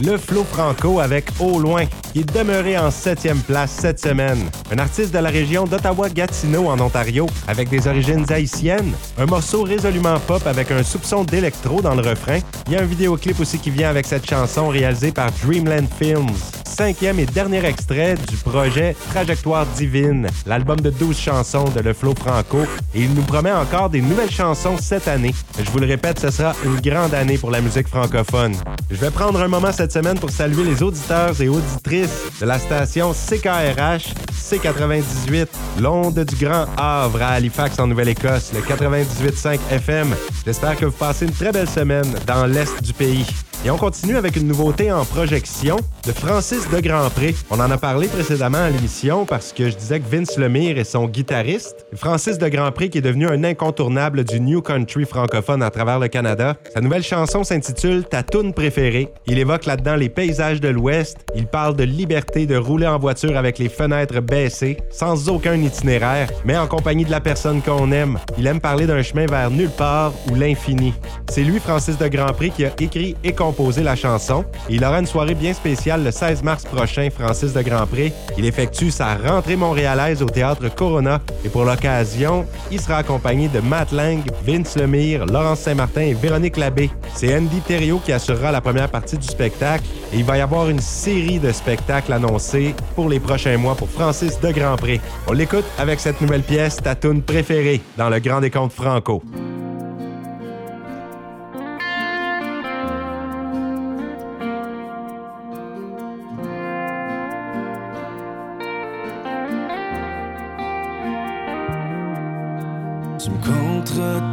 le 0.00 0.16
Flo 0.16 0.44
Franco 0.44 1.00
avec 1.00 1.30
Au 1.40 1.58
loin, 1.58 1.84
qui 2.12 2.20
est 2.20 2.34
demeuré 2.34 2.78
en 2.78 2.90
septième 2.90 3.40
place 3.40 3.70
cette 3.70 4.00
semaine. 4.00 4.38
Un 4.70 4.78
artiste 4.78 5.12
de 5.12 5.18
la 5.18 5.30
région 5.30 5.64
d'Ottawa-Gatineau 5.64 6.68
en 6.68 6.78
Ontario, 6.80 7.26
avec 7.46 7.68
des 7.68 7.86
origines 7.86 8.24
haïtiennes. 8.30 8.92
Un 9.18 9.26
morceau 9.26 9.62
résolument 9.62 10.18
pop 10.20 10.46
avec 10.46 10.70
un 10.70 10.82
soupçon 10.82 11.24
d'électro 11.24 11.82
dans 11.82 11.94
le 11.94 12.02
refrain. 12.02 12.38
Il 12.66 12.74
y 12.74 12.76
a 12.76 12.82
un 12.82 12.86
vidéoclip 12.86 13.38
aussi 13.40 13.58
qui 13.58 13.70
vient 13.70 13.90
avec 13.90 14.06
cette 14.06 14.28
chanson 14.28 14.68
réalisée 14.68 15.12
par 15.12 15.30
Dreamland 15.42 15.88
Films 15.98 16.28
cinquième 16.68 17.18
et 17.18 17.26
dernier 17.26 17.64
extrait 17.64 18.14
du 18.28 18.36
projet 18.36 18.94
Trajectoire 19.10 19.66
Divine, 19.76 20.28
l'album 20.46 20.78
de 20.78 20.90
12 20.90 21.18
chansons 21.18 21.64
de 21.64 21.80
Le 21.80 21.92
Flow 21.92 22.14
Franco. 22.14 22.60
Et 22.94 23.02
il 23.02 23.14
nous 23.14 23.22
promet 23.22 23.52
encore 23.52 23.90
des 23.90 24.00
nouvelles 24.00 24.30
chansons 24.30 24.76
cette 24.78 25.08
année. 25.08 25.34
Je 25.58 25.70
vous 25.70 25.78
le 25.78 25.86
répète, 25.86 26.20
ce 26.20 26.30
sera 26.30 26.54
une 26.64 26.80
grande 26.80 27.14
année 27.14 27.38
pour 27.38 27.50
la 27.50 27.60
musique 27.60 27.88
francophone. 27.88 28.54
Je 28.90 28.96
vais 28.96 29.10
prendre 29.10 29.40
un 29.40 29.48
moment 29.48 29.72
cette 29.72 29.92
semaine 29.92 30.18
pour 30.18 30.30
saluer 30.30 30.64
les 30.64 30.82
auditeurs 30.82 31.40
et 31.40 31.48
auditrices 31.48 32.38
de 32.40 32.46
la 32.46 32.58
station 32.58 33.12
CKRH 33.12 34.14
C98, 34.48 35.46
l'onde 35.80 36.24
du 36.24 36.44
Grand 36.44 36.66
Havre 36.76 37.22
à 37.22 37.32
Halifax 37.32 37.78
en 37.78 37.86
Nouvelle-Écosse, 37.86 38.52
le 38.54 38.60
98.5 38.60 39.58
FM. 39.70 40.14
J'espère 40.44 40.76
que 40.76 40.86
vous 40.86 40.92
passez 40.92 41.26
une 41.26 41.32
très 41.32 41.52
belle 41.52 41.68
semaine 41.68 42.14
dans 42.26 42.46
l'Est 42.46 42.82
du 42.82 42.92
pays. 42.92 43.26
Et 43.64 43.70
on 43.70 43.76
continue 43.76 44.16
avec 44.16 44.36
une 44.36 44.46
nouveauté 44.46 44.92
en 44.92 45.04
projection 45.04 45.78
de 46.06 46.12
Francis 46.12 46.70
de 46.70 46.78
Grandpré. 46.78 47.34
On 47.50 47.58
en 47.58 47.68
a 47.72 47.76
parlé 47.76 48.06
précédemment 48.06 48.58
à 48.58 48.70
l'émission 48.70 49.26
parce 49.26 49.52
que 49.52 49.68
je 49.68 49.76
disais 49.76 49.98
que 49.98 50.08
Vince 50.08 50.38
Lemire 50.38 50.78
est 50.78 50.84
son 50.84 51.08
guitariste. 51.08 51.86
Francis 51.96 52.38
de 52.38 52.48
Grandpré 52.48 52.88
qui 52.88 52.98
est 52.98 53.02
devenu 53.02 53.26
un 53.26 53.42
incontournable 53.42 54.22
du 54.22 54.40
New 54.40 54.62
Country 54.62 55.04
francophone 55.04 55.60
à 55.64 55.70
travers 55.70 55.98
le 55.98 56.06
Canada. 56.06 56.56
Sa 56.72 56.80
nouvelle 56.80 57.02
chanson 57.02 57.42
s'intitule 57.42 58.04
Ta 58.04 58.22
toune 58.22 58.54
préférée. 58.54 59.08
Il 59.26 59.38
évoque 59.38 59.66
là-dedans 59.66 59.96
les 59.96 60.08
paysages 60.08 60.60
de 60.60 60.68
l'Ouest. 60.68 61.18
Il 61.34 61.48
parle 61.48 61.74
de 61.74 61.84
liberté 61.84 62.46
de 62.46 62.56
rouler 62.56 62.86
en 62.86 62.98
voiture 62.98 63.36
avec 63.36 63.58
les 63.58 63.68
fenêtres 63.68 64.20
baissées, 64.20 64.78
sans 64.90 65.28
aucun 65.28 65.54
itinéraire, 65.54 66.30
mais 66.44 66.56
en 66.56 66.68
compagnie 66.68 67.04
de 67.04 67.10
la 67.10 67.20
personne 67.20 67.60
qu'on 67.60 67.90
aime. 67.90 68.18
Il 68.38 68.46
aime 68.46 68.60
parler 68.60 68.86
d'un 68.86 69.02
chemin 69.02 69.26
vers 69.26 69.50
nulle 69.50 69.70
part 69.70 70.12
ou 70.30 70.36
l'infini. 70.36 70.94
C'est 71.28 71.42
lui, 71.42 71.58
Francis 71.58 71.98
de 71.98 72.06
Grandpré, 72.06 72.50
qui 72.50 72.64
a 72.64 72.70
écrit 72.78 73.16
et 73.24 73.32
il 74.68 74.84
aura 74.84 74.98
une 74.98 75.06
soirée 75.06 75.34
bien 75.34 75.52
spéciale 75.52 76.04
le 76.04 76.10
16 76.10 76.42
mars 76.42 76.64
prochain, 76.64 77.08
Francis 77.10 77.52
de 77.52 77.62
Grandpré. 77.62 78.12
Il 78.36 78.44
effectue 78.44 78.90
sa 78.90 79.16
rentrée 79.16 79.56
montréalaise 79.56 80.22
au 80.22 80.26
théâtre 80.26 80.68
Corona 80.74 81.20
et 81.44 81.48
pour 81.48 81.64
l'occasion, 81.64 82.46
il 82.70 82.80
sera 82.80 82.98
accompagné 82.98 83.48
de 83.48 83.60
Matt 83.60 83.92
Lang, 83.92 84.20
Vince 84.46 84.76
Lemire, 84.76 85.26
Laurence 85.26 85.60
Saint-Martin 85.60 86.02
et 86.02 86.14
Véronique 86.14 86.56
Labbé. 86.56 86.90
C'est 87.14 87.36
Andy 87.36 87.60
Thériault 87.60 88.00
qui 88.04 88.12
assurera 88.12 88.52
la 88.52 88.60
première 88.60 88.90
partie 88.90 89.18
du 89.18 89.26
spectacle 89.26 89.84
et 90.12 90.18
il 90.18 90.24
va 90.24 90.38
y 90.38 90.40
avoir 90.40 90.68
une 90.68 90.80
série 90.80 91.38
de 91.38 91.52
spectacles 91.52 92.12
annoncés 92.12 92.74
pour 92.94 93.08
les 93.08 93.20
prochains 93.20 93.56
mois 93.56 93.74
pour 93.74 93.88
Francis 93.88 94.38
de 94.40 94.50
Grandpré. 94.52 95.00
On 95.26 95.32
l'écoute 95.32 95.64
avec 95.78 96.00
cette 96.00 96.20
nouvelle 96.20 96.42
pièce, 96.42 96.76
ta 96.76 96.94
tune 96.94 97.22
préférée 97.22 97.80
dans 97.96 98.08
le 98.08 98.18
Grand 98.18 98.40
Décompte 98.40 98.72
Franco. 98.72 99.22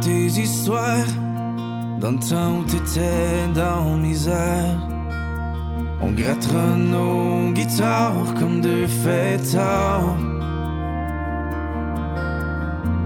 Tes 0.00 0.26
histoires 0.40 1.10
dans 2.00 2.12
le 2.12 2.18
temps 2.18 2.58
où 2.58 2.64
t'étais 2.64 3.48
dans 3.54 3.96
misère. 3.96 4.76
On 6.00 6.10
grattera 6.12 6.76
nos 6.76 7.52
guitares 7.52 8.34
comme 8.38 8.60
deux 8.60 8.86
fêtards. 8.86 10.16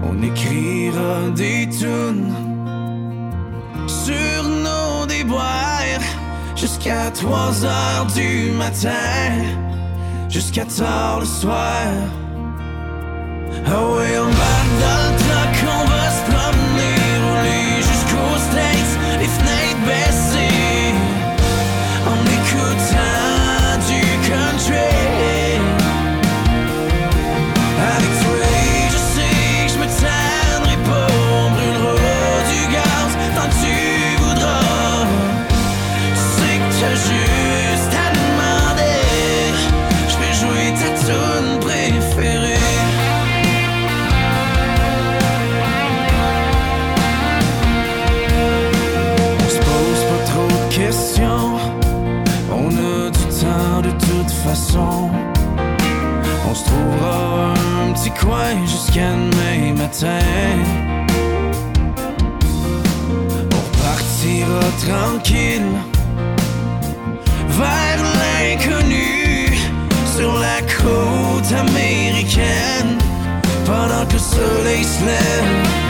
On 0.03 0.21
écrira 0.21 1.29
des 1.35 1.69
tunes 1.69 2.33
sur 3.87 4.43
nos 4.43 5.05
déboires 5.05 6.03
jusqu'à 6.55 7.11
3 7.11 7.65
heures 7.65 8.07
du 8.13 8.51
matin, 8.51 9.31
jusqu'à 10.29 10.65
tard 10.65 11.19
le 11.21 11.25
soir. 11.25 11.87
Ah 13.65 13.85
ouais, 13.93 14.19
on 14.19 14.31
va 14.39 14.53
dans 14.81 15.03
le 15.07 15.17
truck, 15.19 15.55
on 15.67 15.85
va 15.89 16.00
On 54.51 54.55
se 56.53 56.65
trouvera 56.65 57.53
un 57.85 57.93
petit 57.93 58.11
coin 58.11 58.65
jusqu'à 58.65 59.11
demain 59.11 59.73
matin. 59.77 60.19
On 63.49 63.65
partira 63.81 64.59
tranquille 64.85 65.71
vers 67.47 68.03
l'inconnu 68.19 69.57
sur 70.17 70.37
la 70.37 70.61
côte 70.63 71.53
américaine 71.57 72.97
pendant 73.65 74.05
que 74.05 74.13
le 74.13 74.19
soleil 74.19 74.83
se 74.83 75.05
lève. 75.05 75.80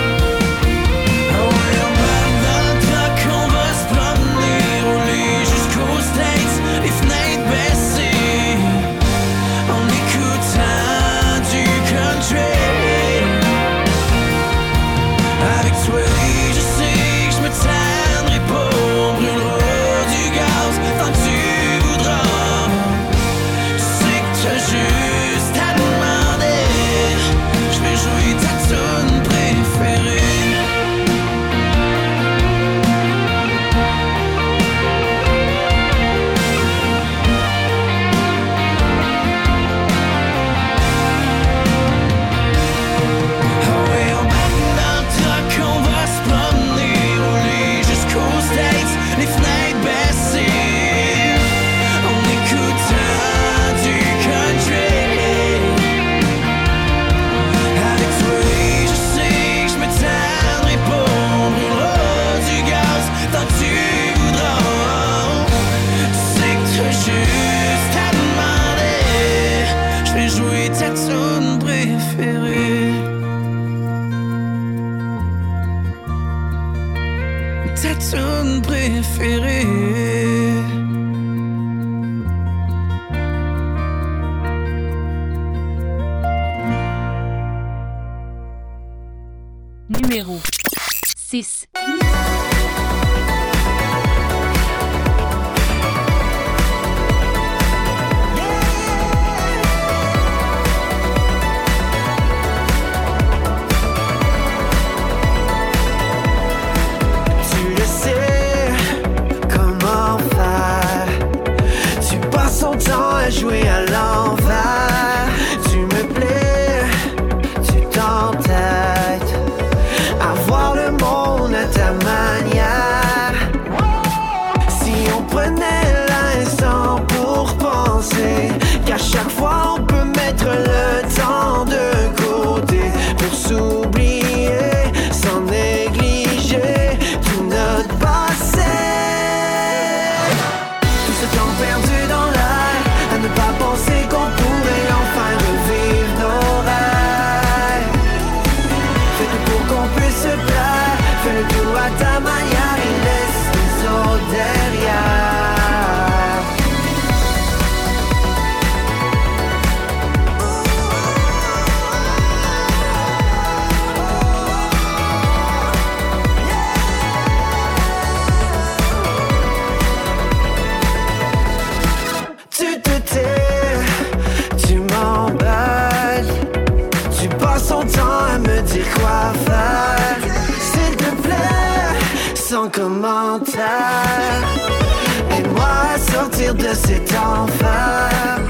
De 186.72 186.76
cet 186.76 187.14
enfer. 187.16 188.41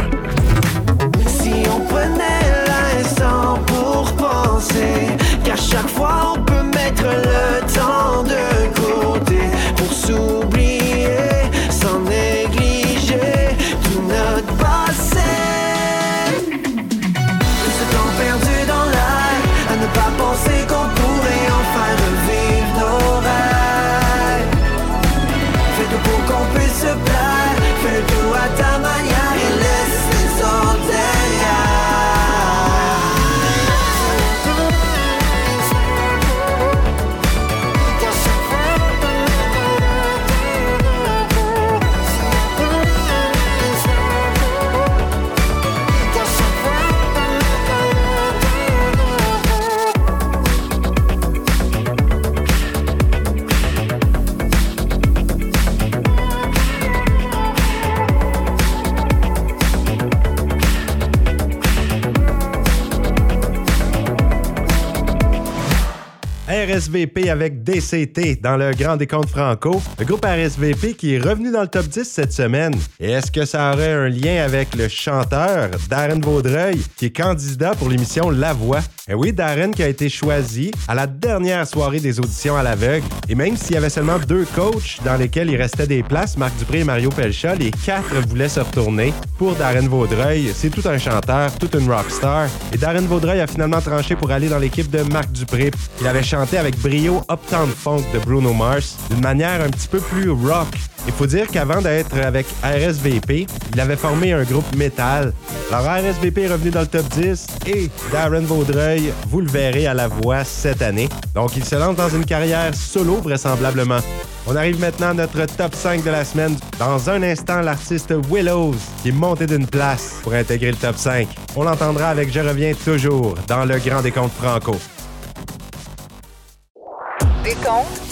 RSVP 66.72 67.30
avec 67.30 67.64
DCT 67.64 68.40
dans 68.42 68.56
le 68.56 68.72
Grand 68.72 68.96
Décompte 68.96 69.30
Franco. 69.30 69.82
Le 70.00 70.06
groupe 70.06 70.26
RSVP 70.26 70.94
qui 70.94 71.16
est 71.16 71.20
revenu 71.20 71.52
dans 71.52 71.62
le 71.62 71.68
top 71.68 71.88
10 71.88 72.04
cette 72.04 72.32
semaine. 72.32 72.74
Et 73.00 73.12
est-ce 73.12 73.32
que 73.32 73.46
ça 73.46 73.74
aurait 73.74 73.92
un 73.92 74.08
lien 74.08 74.44
avec 74.44 74.76
le 74.76 74.88
chanteur 74.88 75.70
Darren 75.90 76.22
Vaudreuil 76.22 76.82
qui 76.96 77.08
est 77.08 77.16
candidat 77.16 77.72
pour 77.76 77.90
l'émission 77.90 78.30
La 78.30 78.54
Voix? 78.54 78.80
Et 79.10 79.14
oui, 79.14 79.34
Darren 79.34 79.72
qui 79.72 79.84
a 79.84 79.90
été 79.90 80.08
choisi 80.08 80.72
à 80.88 80.96
la 80.96 81.08
dernière 81.08 81.68
soirée 81.68 82.00
des 82.00 82.20
auditions 82.20 82.56
à 82.56 82.64
l'aveugle. 82.64 83.06
Et 83.28 83.36
même 83.36 83.58
s'il 83.58 83.74
y 83.74 83.78
avait 83.78 83.90
seulement 83.90 84.20
deux 84.20 84.46
coachs 84.56 85.00
dans 85.04 85.18
lesquels 85.18 85.50
il 85.50 85.58
restait 85.58 85.88
des 85.88 86.04
places, 86.04 86.38
Marc 86.38 86.56
Dupré 86.58 86.80
et 86.80 86.84
Mario 86.86 87.10
Pelcha, 87.10 87.56
les 87.56 87.72
quatre 87.72 88.16
voulaient 88.30 88.48
se 88.48 88.62
retourner. 88.62 89.14
Pour 89.38 89.56
Darren 89.56 89.88
Vaudreuil, 89.88 90.52
c'est 90.56 90.70
tout 90.70 90.88
un 90.88 90.98
chanteur, 90.98 91.52
toute 91.58 91.74
une 91.74 91.92
rockstar. 91.92 92.48
Et 92.72 92.78
Darren 92.78 93.02
Vaudreuil 93.02 93.42
a 93.42 93.48
finalement 93.48 93.82
tranché 93.82 94.16
pour 94.16 94.32
aller 94.32 94.48
dans 94.48 94.60
l'équipe 94.60 94.90
de 94.90 95.02
Marc 95.02 95.32
Dupré. 95.34 95.72
Il 96.00 96.08
avait 96.08 96.24
chanté 96.24 96.61
avec 96.62 96.80
brio 96.80 97.24
Uptown 97.32 97.72
Funk 97.72 98.04
de 98.14 98.20
Bruno 98.20 98.54
Mars 98.54 98.96
d'une 99.10 99.22
manière 99.22 99.62
un 99.62 99.70
petit 99.70 99.88
peu 99.88 100.00
plus 100.00 100.30
rock. 100.30 100.68
Il 101.08 101.14
faut 101.14 101.26
dire 101.26 101.48
qu'avant 101.48 101.82
d'être 101.82 102.16
avec 102.20 102.46
RSVP, 102.64 103.48
il 103.74 103.80
avait 103.80 103.96
formé 103.96 104.32
un 104.32 104.44
groupe 104.44 104.76
métal. 104.76 105.34
Alors 105.72 105.86
RSVP 105.86 106.44
est 106.44 106.52
revenu 106.52 106.70
dans 106.70 106.82
le 106.82 106.86
top 106.86 107.08
10 107.16 107.48
et 107.66 107.90
Darren 108.12 108.42
Vaudreuil, 108.42 109.12
vous 109.30 109.42
le 109.42 109.48
verrez 109.48 109.88
à 109.88 109.96
la 109.96 110.08
voix 110.08 110.44
cette 110.44 110.84
année. 110.84 111.10
Donc 111.34 111.58
il 111.58 111.66
se 111.66 111.74
lance 111.74 111.96
dans 111.96 112.10
une 112.10 112.26
carrière 112.26 112.76
solo 112.76 113.16
vraisemblablement. 113.16 114.00
On 114.46 114.56
arrive 114.56 114.80
maintenant 114.80 115.10
à 115.10 115.14
notre 115.16 115.44
top 115.48 115.74
5 115.74 116.04
de 116.04 116.12
la 116.12 116.24
semaine. 116.24 116.56
Dans 116.78 117.10
un 117.10 117.24
instant, 117.24 117.62
l'artiste 117.62 118.14
Willows 118.30 118.76
qui 119.02 119.10
est 119.10 119.14
monté 119.14 119.48
d'une 119.48 119.66
place 119.66 120.18
pour 120.22 120.34
intégrer 120.34 120.70
le 120.70 120.78
top 120.78 120.98
5. 120.98 121.28
On 121.56 121.64
l'entendra 121.64 122.10
avec 122.10 122.32
Je 122.32 122.40
reviens 122.40 122.74
toujours 122.86 123.34
dans 123.48 123.66
le 123.66 123.80
Grand 123.80 124.04
Décompte 124.04 124.34
Franco. 124.40 124.78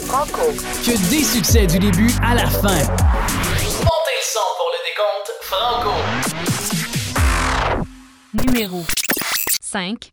Franco. 0.08 0.54
Que 0.86 1.10
des 1.10 1.24
succès 1.24 1.68
du 1.68 1.80
début 1.80 2.10
à 2.24 2.34
la 2.34 2.50
fin. 2.50 2.70
Montez 2.70 4.16
le 4.16 4.24
son 4.24 4.40
pour 4.58 4.70
le 4.72 4.80
décompte 4.88 5.32
Franco. 5.42 5.92
Numéro 8.34 8.86
5. 9.62 10.12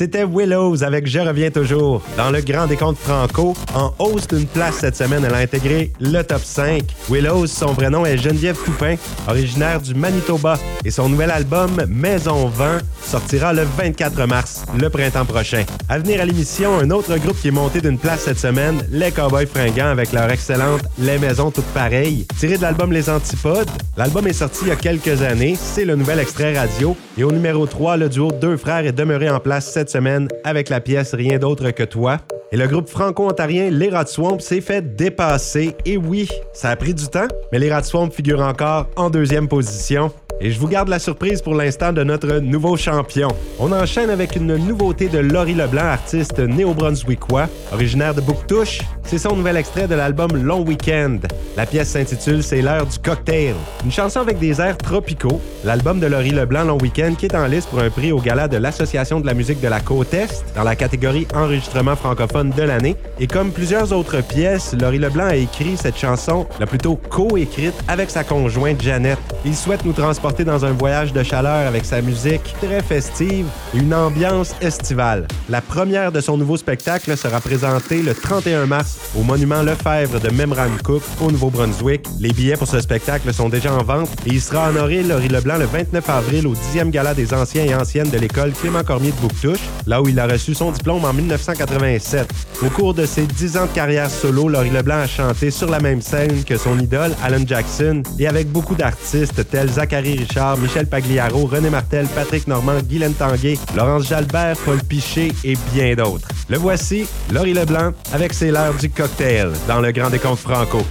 C'était 0.00 0.24
Willows 0.24 0.82
avec 0.82 1.06
Je 1.06 1.18
reviens 1.18 1.50
toujours. 1.50 2.00
Dans 2.16 2.30
le 2.30 2.40
grand 2.40 2.66
décompte 2.66 2.98
franco, 2.98 3.54
en 3.74 3.92
hausse 3.98 4.26
d'une 4.28 4.46
place 4.46 4.76
cette 4.76 4.96
semaine, 4.96 5.22
elle 5.26 5.34
a 5.34 5.40
intégré 5.40 5.92
le 6.00 6.22
top 6.22 6.40
5. 6.42 6.84
Willows, 7.10 7.46
son 7.48 7.74
vrai 7.74 7.90
nom 7.90 8.06
est 8.06 8.16
Geneviève 8.16 8.56
Toupin, 8.64 8.94
originaire 9.28 9.78
du 9.78 9.94
Manitoba, 9.94 10.58
et 10.86 10.90
son 10.90 11.10
nouvel 11.10 11.30
album 11.30 11.84
Maison 11.86 12.48
20 12.48 12.78
sortira 13.02 13.52
le 13.52 13.64
24 13.76 14.26
mars, 14.26 14.64
le 14.80 14.88
printemps 14.88 15.26
prochain. 15.26 15.64
À 15.90 15.98
venir 15.98 16.22
à 16.22 16.24
l'émission, 16.24 16.78
un 16.78 16.90
autre 16.90 17.18
groupe 17.18 17.38
qui 17.38 17.48
est 17.48 17.50
monté 17.50 17.82
d'une 17.82 17.98
place 17.98 18.20
cette 18.20 18.38
semaine, 18.38 18.82
les 18.90 19.10
Cowboys 19.10 19.46
Fringants 19.46 19.90
avec 19.90 20.12
leur 20.12 20.30
excellente 20.30 20.80
Les 20.98 21.18
Maisons 21.18 21.50
Toutes 21.50 21.66
Pareilles, 21.74 22.26
tiré 22.38 22.56
de 22.56 22.62
l'album 22.62 22.90
Les 22.90 23.10
Antipodes. 23.10 23.68
L'album 23.98 24.26
est 24.26 24.32
sorti 24.32 24.60
il 24.62 24.68
y 24.68 24.70
a 24.70 24.76
quelques 24.76 25.20
années, 25.20 25.58
c'est 25.60 25.84
le 25.84 25.94
nouvel 25.94 26.20
extrait 26.20 26.58
radio. 26.58 26.96
Et 27.18 27.24
au 27.24 27.32
numéro 27.32 27.66
3, 27.66 27.98
le 27.98 28.08
duo 28.08 28.30
Deux 28.32 28.56
Frères 28.56 28.86
est 28.86 28.92
demeuré 28.92 29.28
en 29.28 29.40
place 29.40 29.70
cette 29.70 29.89
semaine 29.90 30.28
avec 30.44 30.68
la 30.68 30.80
pièce 30.80 31.14
Rien 31.14 31.38
d'autre 31.38 31.70
que 31.70 31.82
toi. 31.82 32.18
Et 32.52 32.56
le 32.56 32.66
groupe 32.66 32.88
franco-ontarien 32.88 33.70
Les 33.70 33.88
Rats 33.88 34.06
Swamp 34.06 34.38
s'est 34.38 34.60
fait 34.60 34.96
dépasser. 34.96 35.76
Et 35.84 35.96
oui, 35.96 36.28
ça 36.52 36.70
a 36.70 36.76
pris 36.76 36.94
du 36.94 37.06
temps, 37.06 37.28
mais 37.52 37.58
les 37.58 37.72
Rats 37.72 37.82
Swamp 37.82 38.10
figurent 38.10 38.42
encore 38.42 38.88
en 38.96 39.10
deuxième 39.10 39.48
position. 39.48 40.10
Et 40.42 40.50
je 40.50 40.58
vous 40.58 40.68
garde 40.68 40.88
la 40.88 40.98
surprise 40.98 41.42
pour 41.42 41.54
l'instant 41.54 41.92
de 41.92 42.02
notre 42.02 42.38
nouveau 42.38 42.74
champion. 42.78 43.28
On 43.58 43.72
enchaîne 43.72 44.08
avec 44.08 44.36
une 44.36 44.56
nouveauté 44.56 45.08
de 45.08 45.18
Laurie 45.18 45.52
Leblanc, 45.52 45.84
artiste 45.84 46.38
néo-brunswickois, 46.38 47.46
originaire 47.72 48.14
de 48.14 48.22
Bouctouche. 48.22 48.80
C'est 49.04 49.18
son 49.18 49.36
nouvel 49.36 49.58
extrait 49.58 49.86
de 49.86 49.94
l'album 49.94 50.34
Long 50.34 50.62
Weekend. 50.62 51.26
La 51.58 51.66
pièce 51.66 51.90
s'intitule 51.90 52.42
C'est 52.42 52.62
l'heure 52.62 52.86
du 52.86 52.98
cocktail. 52.98 53.54
Une 53.84 53.92
chanson 53.92 54.20
avec 54.20 54.38
des 54.38 54.62
airs 54.62 54.78
tropicaux. 54.78 55.42
L'album 55.62 56.00
de 56.00 56.06
Laurie 56.06 56.30
Leblanc 56.30 56.64
Long 56.64 56.78
Weekend 56.80 57.18
qui 57.18 57.26
est 57.26 57.34
en 57.34 57.46
liste 57.46 57.68
pour 57.68 57.80
un 57.80 57.90
prix 57.90 58.12
au 58.12 58.20
gala 58.20 58.48
de 58.48 58.56
l'Association 58.56 59.20
de 59.20 59.26
la 59.26 59.34
musique 59.34 59.60
de 59.60 59.68
la 59.68 59.80
Côte-Est 59.80 60.44
dans 60.56 60.62
la 60.62 60.74
catégorie 60.76 61.26
enregistrement 61.34 61.96
francophone 61.96 62.50
de 62.56 62.62
l'année. 62.62 62.96
Et 63.18 63.26
comme 63.26 63.50
plusieurs 63.50 63.92
autres 63.92 64.22
pièces, 64.22 64.74
Laurie 64.80 64.98
Leblanc 64.98 65.26
a 65.26 65.36
écrit 65.36 65.76
cette 65.76 65.98
chanson, 65.98 66.46
la 66.58 66.66
plutôt 66.66 66.96
co-écrite, 66.96 67.74
avec 67.88 68.08
sa 68.08 68.24
conjointe 68.24 68.80
Jeannette. 68.80 69.18
Il 69.44 69.54
souhaite 69.54 69.84
nous 69.84 69.92
transporter 69.92 70.29
dans 70.38 70.64
un 70.64 70.72
voyage 70.72 71.12
de 71.12 71.22
chaleur 71.22 71.66
avec 71.66 71.84
sa 71.84 72.00
musique 72.00 72.54
très 72.62 72.80
festive 72.82 73.46
et 73.74 73.78
une 73.78 73.92
ambiance 73.92 74.54
estivale. 74.60 75.26
La 75.48 75.60
première 75.60 76.12
de 76.12 76.20
son 76.20 76.36
nouveau 76.36 76.56
spectacle 76.56 77.16
sera 77.16 77.40
présentée 77.40 78.00
le 78.00 78.14
31 78.14 78.66
mars 78.66 78.98
au 79.18 79.22
monument 79.22 79.62
Lefebvre 79.62 80.20
de 80.20 80.30
Memramcook 80.30 81.02
au 81.20 81.30
Nouveau-Brunswick. 81.30 82.06
Les 82.20 82.32
billets 82.32 82.56
pour 82.56 82.68
ce 82.68 82.80
spectacle 82.80 83.32
sont 83.34 83.48
déjà 83.48 83.74
en 83.74 83.82
vente 83.82 84.08
et 84.26 84.30
il 84.30 84.40
sera 84.40 84.70
honoré 84.70 85.02
Laurie 85.02 85.28
Leblanc 85.28 85.58
le 85.58 85.66
29 85.66 86.08
avril 86.08 86.46
au 86.46 86.54
10e 86.54 86.90
gala 86.90 87.12
des 87.12 87.34
anciens 87.34 87.64
et 87.64 87.74
anciennes 87.74 88.10
de 88.10 88.18
l'école 88.18 88.52
Clément 88.52 88.84
Cormier 88.84 89.10
de 89.10 89.16
Bouctouche, 89.16 89.60
là 89.86 90.00
où 90.00 90.08
il 90.08 90.18
a 90.18 90.26
reçu 90.26 90.54
son 90.54 90.70
diplôme 90.70 91.04
en 91.04 91.12
1987. 91.12 92.28
Au 92.64 92.70
cours 92.70 92.94
de 92.94 93.04
ses 93.04 93.26
10 93.26 93.56
ans 93.56 93.66
de 93.66 93.72
carrière 93.72 94.10
solo, 94.10 94.48
Laurie 94.48 94.70
Leblanc 94.70 95.00
a 95.00 95.06
chanté 95.06 95.50
sur 95.50 95.68
la 95.68 95.80
même 95.80 96.02
scène 96.02 96.44
que 96.44 96.56
son 96.56 96.78
idole 96.78 97.12
Alan 97.22 97.44
Jackson 97.44 98.02
et 98.18 98.28
avec 98.28 98.48
beaucoup 98.48 98.74
d'artistes 98.74 99.48
tels 99.50 99.70
Zachary 99.70 100.19
Richard, 100.20 100.58
Michel 100.58 100.86
Pagliaro, 100.86 101.46
René 101.46 101.70
Martel, 101.70 102.06
Patrick 102.14 102.46
Normand, 102.46 102.80
Guylaine 102.82 103.14
Tanguay, 103.14 103.58
Laurence 103.74 104.06
Jalbert, 104.08 104.56
Paul 104.64 104.78
Piché 104.82 105.32
et 105.44 105.56
bien 105.72 105.94
d'autres. 105.94 106.28
Le 106.48 106.58
voici, 106.58 107.06
Laurie 107.32 107.54
Leblanc, 107.54 107.92
avec 108.12 108.34
ses 108.34 108.50
leurs 108.50 108.74
du 108.74 108.90
cocktail 108.90 109.50
dans 109.66 109.80
le 109.80 109.92
Grand 109.92 110.10
Décompte 110.10 110.40
Franco. 110.40 110.82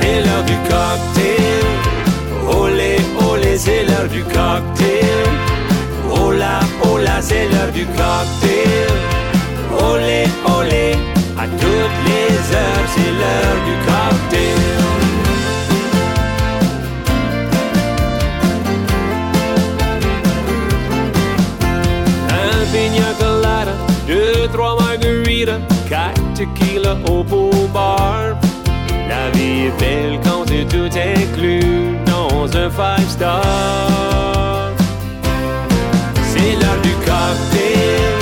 C'est 0.00 0.22
l'heure 0.22 0.44
du 0.44 0.54
cocktail. 0.68 1.30
C'est 3.62 3.84
l'heure 3.84 4.08
du 4.08 4.22
cocktail. 4.22 4.89
La 29.08 29.30
vie 29.32 29.66
est 29.66 29.78
belle 29.78 30.20
quand 30.24 30.44
c'est 30.46 30.66
tout 30.66 30.88
inclus 30.96 31.96
dans 32.06 32.44
un 32.56 32.70
five 32.70 33.08
star. 33.08 34.70
C'est 36.32 36.56
l'heure 36.60 36.80
du 36.82 36.94
cocktail. 37.04 38.16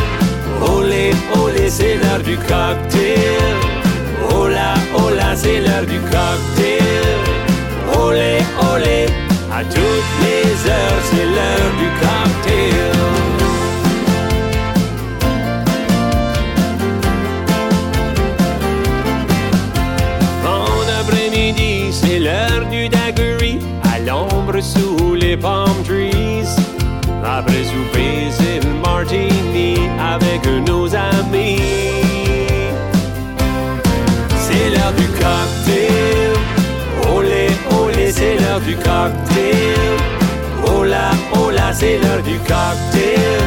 Olé, 0.60 1.12
olé, 1.40 1.70
c'est 1.70 1.96
l'heure 1.96 2.22
du 2.24 2.36
cocktail. 2.38 3.56
Hola, 4.34 4.74
hola, 4.94 5.36
c'est 5.36 5.60
l'heure 5.60 5.86
du 5.86 6.00
cocktail. 6.00 7.18
Olé, 8.00 8.38
olé, 8.74 9.06
à 9.52 9.62
toutes 9.62 10.12
les 10.24 10.70
heures, 10.70 11.02
c'est 11.04 11.24
l'heure 11.24 11.72
du 11.78 11.86
cocktail. 11.86 12.07
Du 38.68 38.76
cocktail. 38.76 39.96
Hola, 40.66 41.10
hola, 41.32 41.72
c'est 41.72 41.98
l'heure 41.98 42.22
du 42.22 42.36
cocktail. 42.50 43.42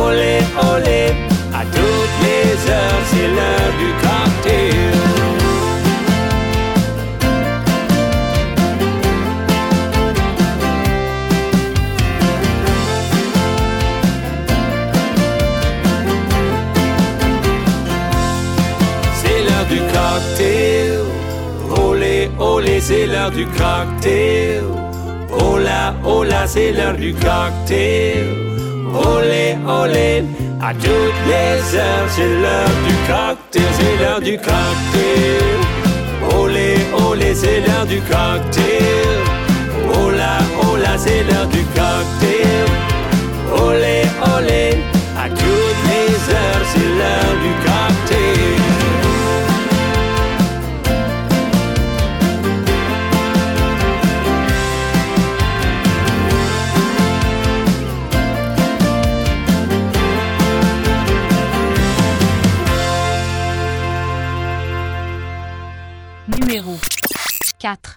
Olé, 0.00 0.38
olé, 0.72 1.02
à 1.52 1.62
toutes 1.76 2.16
les 2.24 2.70
heures, 2.70 3.01
l'heure 23.22 23.30
du 23.30 23.46
cocktail. 23.46 24.64
Hola, 25.30 25.94
hola, 26.04 26.46
c'est 26.46 26.72
l'heure 26.72 26.96
du 26.96 27.14
cocktail. 27.14 28.26
Olé, 28.92 29.56
olé, 29.66 30.24
à 30.60 30.74
toutes 30.74 31.22
les 31.26 31.76
heures, 31.76 32.08
c'est 32.08 32.34
l'heure 32.42 32.76
du 32.86 32.94
cocktail. 33.06 33.62
C'est 33.78 34.02
l'heure 34.02 34.20
du 34.20 34.36
cocktail. 34.36 35.58
Olé, 36.36 36.76
olé, 37.06 37.34
c'est 37.34 37.60
l'heure 37.60 37.86
du 37.86 38.00
cocktail. 38.00 39.20
Hola, 39.94 40.38
hola, 40.62 40.98
c'est 40.98 41.22
l'heure 41.28 41.46
du 41.46 41.62
cocktail. 41.78 42.66
Olé, 43.64 44.02
olé, 44.36 44.78
à 45.16 45.28
toutes 45.28 45.82
les 45.90 46.34
heures, 46.34 46.64
c'est 46.72 46.90
l'heure 46.98 47.36
du 47.44 47.50
cocktail. 47.50 47.71
4. 67.62 67.96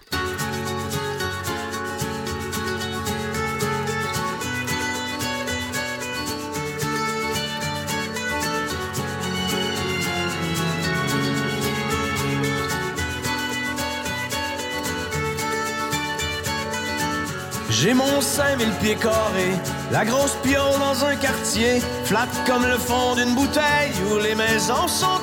J'ai 17.70 17.92
mon 17.92 18.20
5000 18.20 18.70
pieds 18.80 18.94
carrés, 18.94 19.52
la 19.90 20.04
grosse 20.04 20.36
pion 20.44 20.62
dans 20.78 21.04
un 21.04 21.16
quartier, 21.16 21.80
flat 22.04 22.28
comme 22.46 22.64
le 22.64 22.78
fond 22.78 23.16
d'une 23.16 23.34
bouteille 23.34 23.92
où 24.12 24.18
les 24.18 24.36
maisons 24.36 24.86
sont 24.86 25.20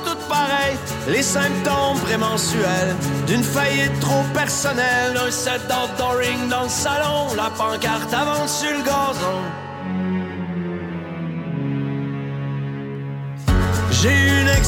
Les 1.06 1.22
symptômes 1.22 1.98
prémensuels 2.02 2.96
d'une 3.26 3.42
faillite 3.42 4.00
trop 4.00 4.22
personnelle, 4.32 5.16
un 5.16 5.30
set 5.30 5.60
d'outdooring 5.68 6.48
dans 6.48 6.62
le 6.62 6.68
salon, 6.68 7.34
la 7.36 7.50
pancarte 7.50 8.12
avance 8.12 8.60
sur 8.60 8.70
le 8.70 8.82
gazon. 8.82 9.42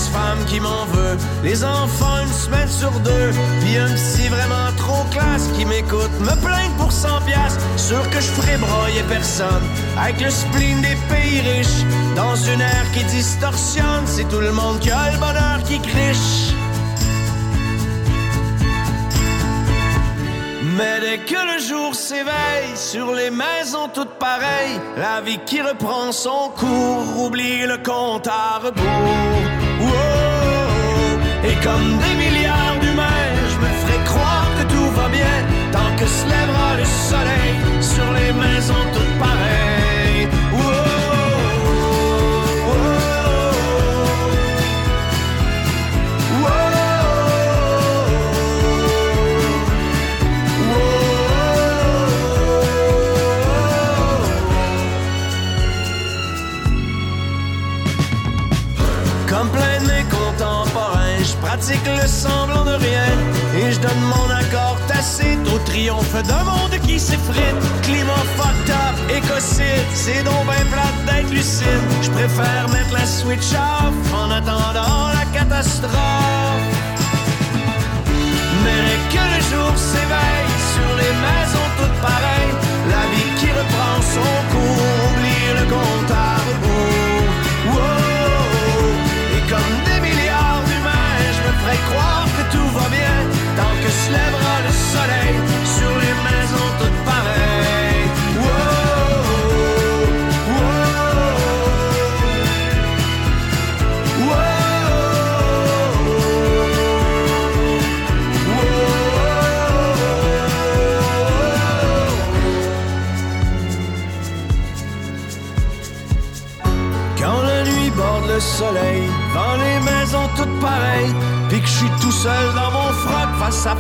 Une 0.07 0.13
ex-femme 0.13 0.45
qui 0.47 0.61
m'en 0.61 0.85
veut, 0.87 1.17
les 1.43 1.65
enfants 1.65 2.23
une 2.23 2.33
semaine 2.33 2.69
sur 2.69 2.91
deux, 3.01 3.31
puis 3.61 3.77
un 3.77 3.93
psy 3.95 4.29
vraiment 4.29 4.71
trop 4.77 5.05
classe 5.11 5.49
qui 5.57 5.65
m'écoute, 5.65 6.11
me 6.21 6.35
plaindre 6.41 6.75
pour 6.79 6.93
100 6.93 7.21
piastres, 7.27 7.61
sûr 7.77 8.03
que 8.11 8.21
je 8.21 8.31
ferai 8.33 8.57
broyer 8.59 9.03
personne, 9.09 9.63
avec 9.99 10.21
le 10.21 10.31
spleen 10.31 10.81
des 10.81 10.97
pays 11.09 11.41
riches, 11.41 11.85
dans 12.15 12.37
une 12.37 12.61
ère 12.61 12.87
qui 12.95 13.05
distorsionne, 13.05 14.07
c'est 14.07 14.29
tout 14.29 14.41
le 14.41 14.53
monde 14.53 14.79
qui 14.81 14.91
a 14.91 15.11
le 15.13 15.19
bonheur 15.19 15.63
qui 15.65 15.81
criche. 15.81 16.53
Mais 20.79 21.01
dès 21.01 21.19
que 21.19 21.55
le 21.55 21.59
jour 21.59 21.95
s'éveille 21.95 22.77
sur 22.77 23.15
les 23.15 23.31
maisons 23.31 23.89
toutes 23.95 24.19
pareilles, 24.19 24.79
la 24.99 25.23
vie 25.23 25.39
qui 25.47 25.63
reprend 25.63 26.13
son 26.13 26.51
cours 26.55 27.25
oublie 27.25 27.67
le 27.67 27.79
compte 27.79 28.27
à 28.27 28.59
rebours. 28.59 29.56
Wow. 31.47 31.53
Et 31.53 32.16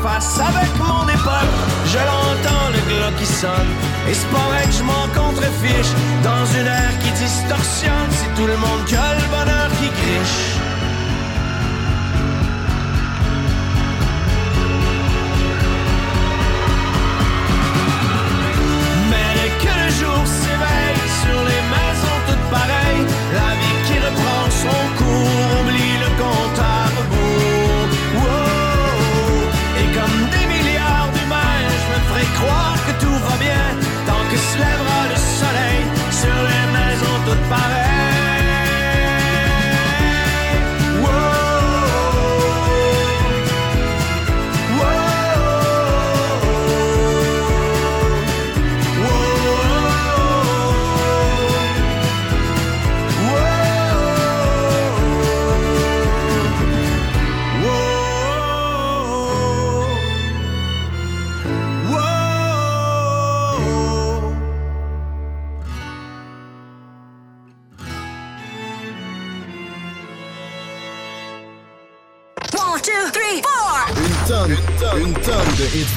face 0.03 0.40
avec 0.40 0.70
mon 0.78 1.09
épaule, 1.09 1.51
je 1.86 1.99
l'entends 1.99 2.68
le 2.74 2.80
glas 2.88 3.12
qui 3.18 3.26
sonne, 3.26 3.72
et 4.09 4.14
c'est 4.14 4.26
que 4.26 4.72
je 4.72 4.82
m'en 4.82 5.07
contrefiche, 5.14 5.92
dans 6.22 6.47
une 6.59 6.66
ère 6.66 6.99
qui 7.01 7.11
distorsionne, 7.12 8.11
c'est 8.11 8.34
tout 8.34 8.47
le 8.47 8.57
monde 8.57 8.84
qui 8.86 8.97
a 8.97 9.14
le 9.14 9.26
bonheur 9.28 9.68
qui 9.80 9.88
criche. 9.88 10.66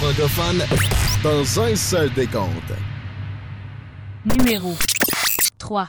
Francophones 0.09 0.63
dans 1.23 1.61
un 1.61 1.75
seul 1.75 2.11
décompte. 2.13 2.73
Numéro 4.25 4.75
3. 5.57 5.87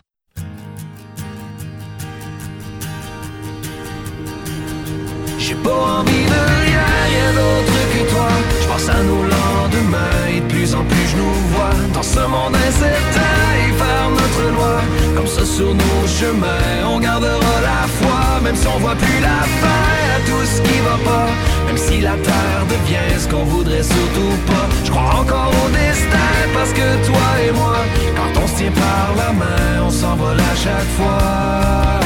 J'ai 5.39 5.55
pas 5.55 5.71
envie 5.71 6.13
de 6.13 6.41
rien, 6.67 6.85
rien 7.09 7.33
d'autre 7.33 7.79
que 7.93 8.11
toi. 8.11 8.29
Je 8.61 8.67
pense 8.69 8.89
à 8.89 9.03
nos 9.03 9.23
lendemains 9.23 10.27
et 10.37 10.41
de 10.41 10.47
plus 10.47 10.75
en 10.75 10.85
plus 10.85 11.07
je 11.11 11.17
nous 11.17 11.35
vois 11.53 11.75
dans 11.95 12.03
ce 12.03 12.21
monde 12.21 12.55
incertain 12.55 13.37
et 13.69 13.73
faire 13.73 14.11
notre 14.11 14.51
loi. 14.55 15.00
Comme 15.17 15.27
ça 15.27 15.45
sur 15.45 15.75
nos 15.75 16.07
chemins, 16.07 16.87
on 16.89 16.99
gardera 17.01 17.55
la 17.63 17.87
foi, 17.99 18.41
même 18.43 18.57
si 18.57 18.67
on 18.67 18.79
voit 18.79 18.95
plus 18.95 19.21
la 19.21 19.43
fin 19.61 19.91
à 20.17 20.21
tout 20.27 20.45
ce 20.45 20.63
qui 20.63 20.79
va 20.81 20.97
pas. 21.11 21.29
Même 21.67 21.77
si 21.77 22.01
la 22.01 22.17
terre 22.17 22.65
devient 22.69 23.19
ce 23.19 23.29
qu'on 23.29 23.45
voudrait 23.45 23.83
surtout 23.83 24.37
pas. 24.47 24.67
Je 24.85 24.91
crois 24.91 25.21
encore 25.21 25.53
au 25.65 25.69
destin 25.71 26.33
parce 26.55 26.73
que 26.73 27.07
toi 27.07 27.27
et 27.47 27.53
moi, 27.53 27.77
quand 28.17 28.41
on 28.43 28.47
se 28.47 28.55
tient 28.57 28.73
par 28.73 29.15
la 29.17 29.33
main, 29.33 29.85
on 29.87 29.91
s'envole 29.91 30.39
à 30.39 30.57
chaque 30.57 30.91
fois. 30.97 32.01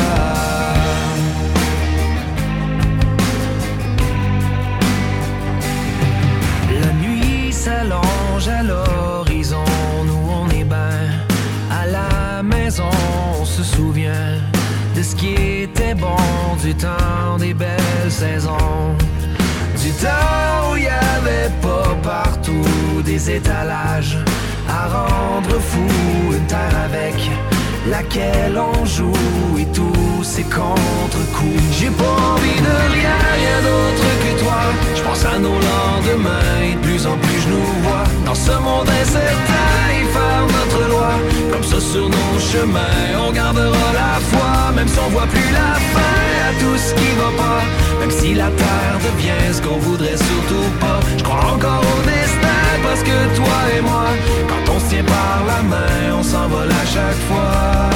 La 6.82 6.92
nuit 7.02 7.52
s'allonge 7.52 8.48
à 8.48 8.62
qui 15.25 15.62
était 15.62 15.95
bon 15.95 16.16
du 16.62 16.75
temps 16.75 17.39
des 17.39 17.55
belles 17.55 18.11
saisons. 18.11 18.97
Du 19.83 19.91
temps 19.93 20.70
où 20.70 20.77
il 20.77 20.85
y 20.85 20.95
avait 21.18 21.53
pas 21.62 21.95
partout 22.03 23.03
des 23.05 23.31
étalages 23.31 24.18
à 24.68 24.89
rendre 24.89 25.59
fou, 25.70 25.89
une 26.33 26.47
terre 26.47 26.79
avec 26.89 27.16
laquelle 27.89 28.59
on 28.59 28.85
joue 28.85 29.59
et 29.59 29.66
tous 29.79 30.22
ces 30.22 30.45
contre-coups. 30.45 31.64
J'ai 31.79 31.91
pas 32.03 32.16
envie 32.35 32.61
de 32.68 32.75
rien, 32.97 33.16
rien 33.41 33.59
d'autre 33.68 34.07
que 34.22 34.33
toi. 34.43 34.61
Je 34.97 35.03
pense 35.03 35.25
à 35.25 35.39
nos 35.39 35.59
lendemains 35.70 36.57
et 36.68 36.75
de 36.75 36.81
plus 36.81 37.07
en 37.07 37.16
plus 37.16 37.41
je 37.45 37.49
nous 37.49 37.72
vois 37.85 38.05
dans 38.27 38.35
ce 38.35 38.53
monde 38.66 38.89
incertain 39.03 39.93
et 40.17 41.53
Comme 41.53 41.62
ça 41.62 41.81
sur 41.81 42.09
nos 42.09 42.39
chemins, 42.39 42.81
on 43.27 43.33
gardera 43.33 43.93
la 43.93 44.21
foi, 44.31 44.73
même 44.75 44.89
si 44.89 44.99
on 44.99 45.11
voit 45.11 45.27
plus 45.27 45.51
la 45.53 45.75
fin 45.95 46.25
à 46.49 46.53
tout 46.61 46.77
ce 46.77 46.95
qui 46.95 47.11
va 47.17 47.31
pas. 47.43 47.62
Même 48.01 48.11
si 48.11 48.35
la 48.35 48.51
terre 48.51 48.99
devient 49.07 49.53
ce 49.53 49.62
qu'on 49.62 49.79
voudrait 49.79 50.17
surtout 50.17 50.71
pas. 50.81 51.01
Je 51.17 51.23
crois 51.23 51.53
encore 51.55 51.81
au 51.81 52.03
destin 52.03 52.65
parce 52.83 53.03
que 53.03 53.37
toi 53.37 53.57
et 53.77 53.81
moi, 53.81 54.07
quand 54.49 54.73
on 54.75 54.79
se 54.79 55.03
par 55.03 55.43
la 55.47 55.62
main, 55.62 56.19
on 56.19 56.23
s'envole 56.23 56.71
à 56.71 56.87
chaque 56.87 57.23
fois. 57.29 57.91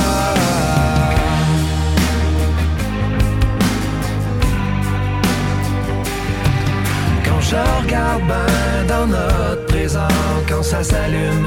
Quand 7.25 7.41
je 7.41 7.57
regarde 7.83 8.23
ben 8.27 8.87
dans 8.87 9.07
notre 9.07 9.67
présent, 9.67 10.09
quand 10.49 10.63
ça 10.63 10.83
s'allume 10.83 11.47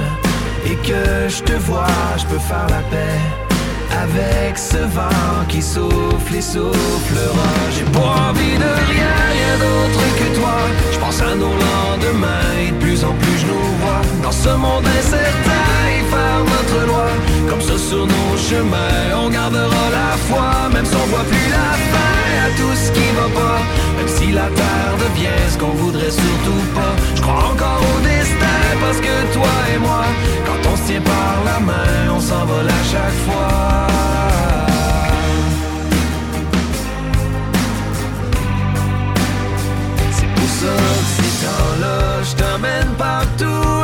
et 0.66 0.76
que 0.88 1.30
je 1.30 1.42
te 1.44 1.54
vois, 1.54 1.88
je 2.18 2.26
peux 2.26 2.40
faire 2.40 2.68
la 2.70 2.82
paix 2.92 3.20
avec 4.04 4.58
ce 4.58 4.78
vent 4.78 5.46
qui 5.48 5.62
souffle 5.62 6.36
et 6.36 6.42
soufflera. 6.42 7.52
J'ai 7.76 7.84
pas 7.86 8.30
envie 8.30 8.58
de 8.58 8.72
rien, 8.92 9.14
rien 9.38 9.54
d'autre 9.64 10.02
que 10.20 10.36
toi. 10.40 10.58
Je 10.92 11.00
pense 11.00 11.22
à 11.22 11.36
nos 11.36 11.56
lendemains 11.66 12.52
et 12.66 12.72
de 12.72 12.78
plus 12.78 13.04
en 13.04 13.14
plus 13.14 13.38
je 13.40 13.48
nous 13.48 13.68
vois 13.82 14.02
dans 14.24 14.32
ce 14.32 14.50
monde 14.50 14.86
incertain 15.00 15.51
Comme 17.52 17.60
ça 17.60 17.78
sur 17.78 18.08
nos 18.08 18.38
chemins, 18.38 19.12
on 19.14 19.30
gardera 19.30 19.84
la 19.92 20.16
foi, 20.30 20.70
même 20.74 20.86
si 20.86 20.96
on 20.96 21.06
voit 21.08 21.26
plus 21.26 21.50
la 21.50 21.72
fin 21.92 22.46
à 22.46 22.50
tout 22.56 22.74
ce 22.74 22.92
qui 22.94 23.08
va 23.14 23.28
pas. 23.38 23.60
Même 23.98 24.08
si 24.08 24.32
la 24.32 24.48
terre 24.60 24.94
devient 25.04 25.42
ce 25.52 25.58
qu'on 25.58 25.76
voudrait 25.84 26.12
surtout 26.12 26.64
pas. 26.74 26.94
Je 27.14 27.22
crois 27.22 27.52
encore 27.52 27.82
au 27.94 28.00
destin 28.00 28.64
parce 28.80 29.02
que 29.02 29.34
toi 29.34 29.52
et 29.76 29.80
moi, 29.80 30.06
quand 30.46 30.70
on 30.72 30.76
se 30.78 30.84
tient 30.84 31.02
par 31.02 31.44
la 31.44 31.60
main, 31.60 32.16
on 32.16 32.22
s'envole 32.22 32.70
à 32.70 32.84
chaque 32.90 33.20
fois. 33.26 33.88
C'est 40.18 40.32
pour 40.36 40.50
ça 40.62 40.74
que 40.78 41.22
ces 41.22 41.46
temps-là, 41.46 42.24
je 42.24 42.34
t'emmène 42.42 42.96
partout 42.98 43.82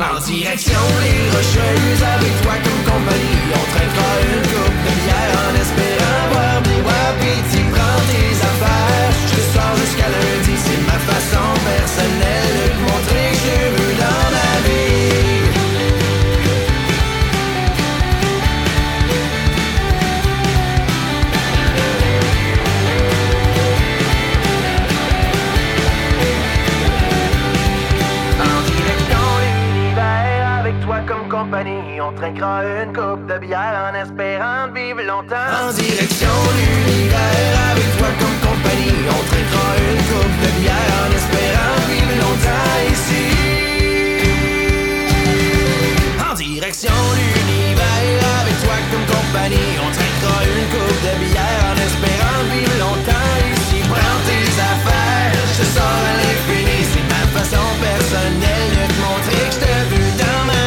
en 0.00 0.20
direction 0.20 0.80
les 1.04 1.28
rocheuses 1.36 2.02
avec 2.16 2.34
toi 2.42 2.54
comme 2.64 2.82
compagnie. 2.88 3.40
On 3.52 3.64
traînera 3.72 4.12
une 4.32 4.44
coupe 4.52 4.78
de 4.86 4.92
bière 5.02 5.32
en 5.44 5.52
espérant 5.60 6.22
boire 6.32 6.62
des 6.62 6.80
wapis. 6.86 7.42
Tu 7.52 7.60
prends 7.72 8.02
tes 8.08 8.32
affaires, 8.50 9.12
je 9.32 9.40
sors 9.52 9.76
jusqu'à 9.76 10.08
lundi. 10.08 10.54
C'est 10.64 10.82
ma 10.86 10.98
façon 11.10 11.46
personnelle 11.68 12.69
On 31.62 32.12
trinquera 32.12 32.64
une 32.64 32.92
coupe 32.94 33.26
de 33.26 33.36
bière 33.36 33.92
en 33.92 33.94
espérant 33.94 34.68
de 34.68 34.72
vivre 34.72 35.02
longtemps. 35.02 35.68
En 35.68 35.70
direction 35.72 36.32
l'univers 36.56 37.52
avec 37.70 37.84
toi 37.98 38.08
comme 38.18 38.38
compagnie. 38.48 39.04
On 39.04 39.22
trinquera 39.28 39.68
une 39.76 40.02
coupe 40.08 40.36
de 40.40 40.50
bière 40.58 40.92
en 41.04 41.12
espérant 41.12 41.76
vivre 41.92 42.16
longtemps 42.16 42.80
ici. 42.88 43.28
En 46.30 46.34
direction 46.34 46.96
l'univers 47.20 48.24
avec 48.40 48.56
toi 48.64 48.76
comme 48.90 49.04
compagnie. 49.04 49.76
On 49.84 49.90
trinquera 49.92 50.40
une 50.48 50.66
coupe 50.72 51.00
de 51.04 51.14
bière 51.28 51.62
en 51.68 51.76
espérant 51.76 52.40
vivre 52.56 52.76
longtemps 52.80 53.36
ici. 53.52 53.84
Prends 53.84 54.20
tes 54.24 54.48
affaires, 54.72 55.36
je 55.60 55.64
sors 55.76 56.04
à 56.08 56.12
l'infini 56.24 56.88
C'est 56.88 57.04
ma 57.04 57.22
façon 57.36 57.66
personnelle 57.84 58.72
de 58.80 58.84
te 58.88 58.98
montrer 59.04 59.44
que 59.44 59.52
je 59.52 59.60
te 59.60 59.72
veux 59.92 60.10
dans 60.24 60.44
ma 60.48 60.59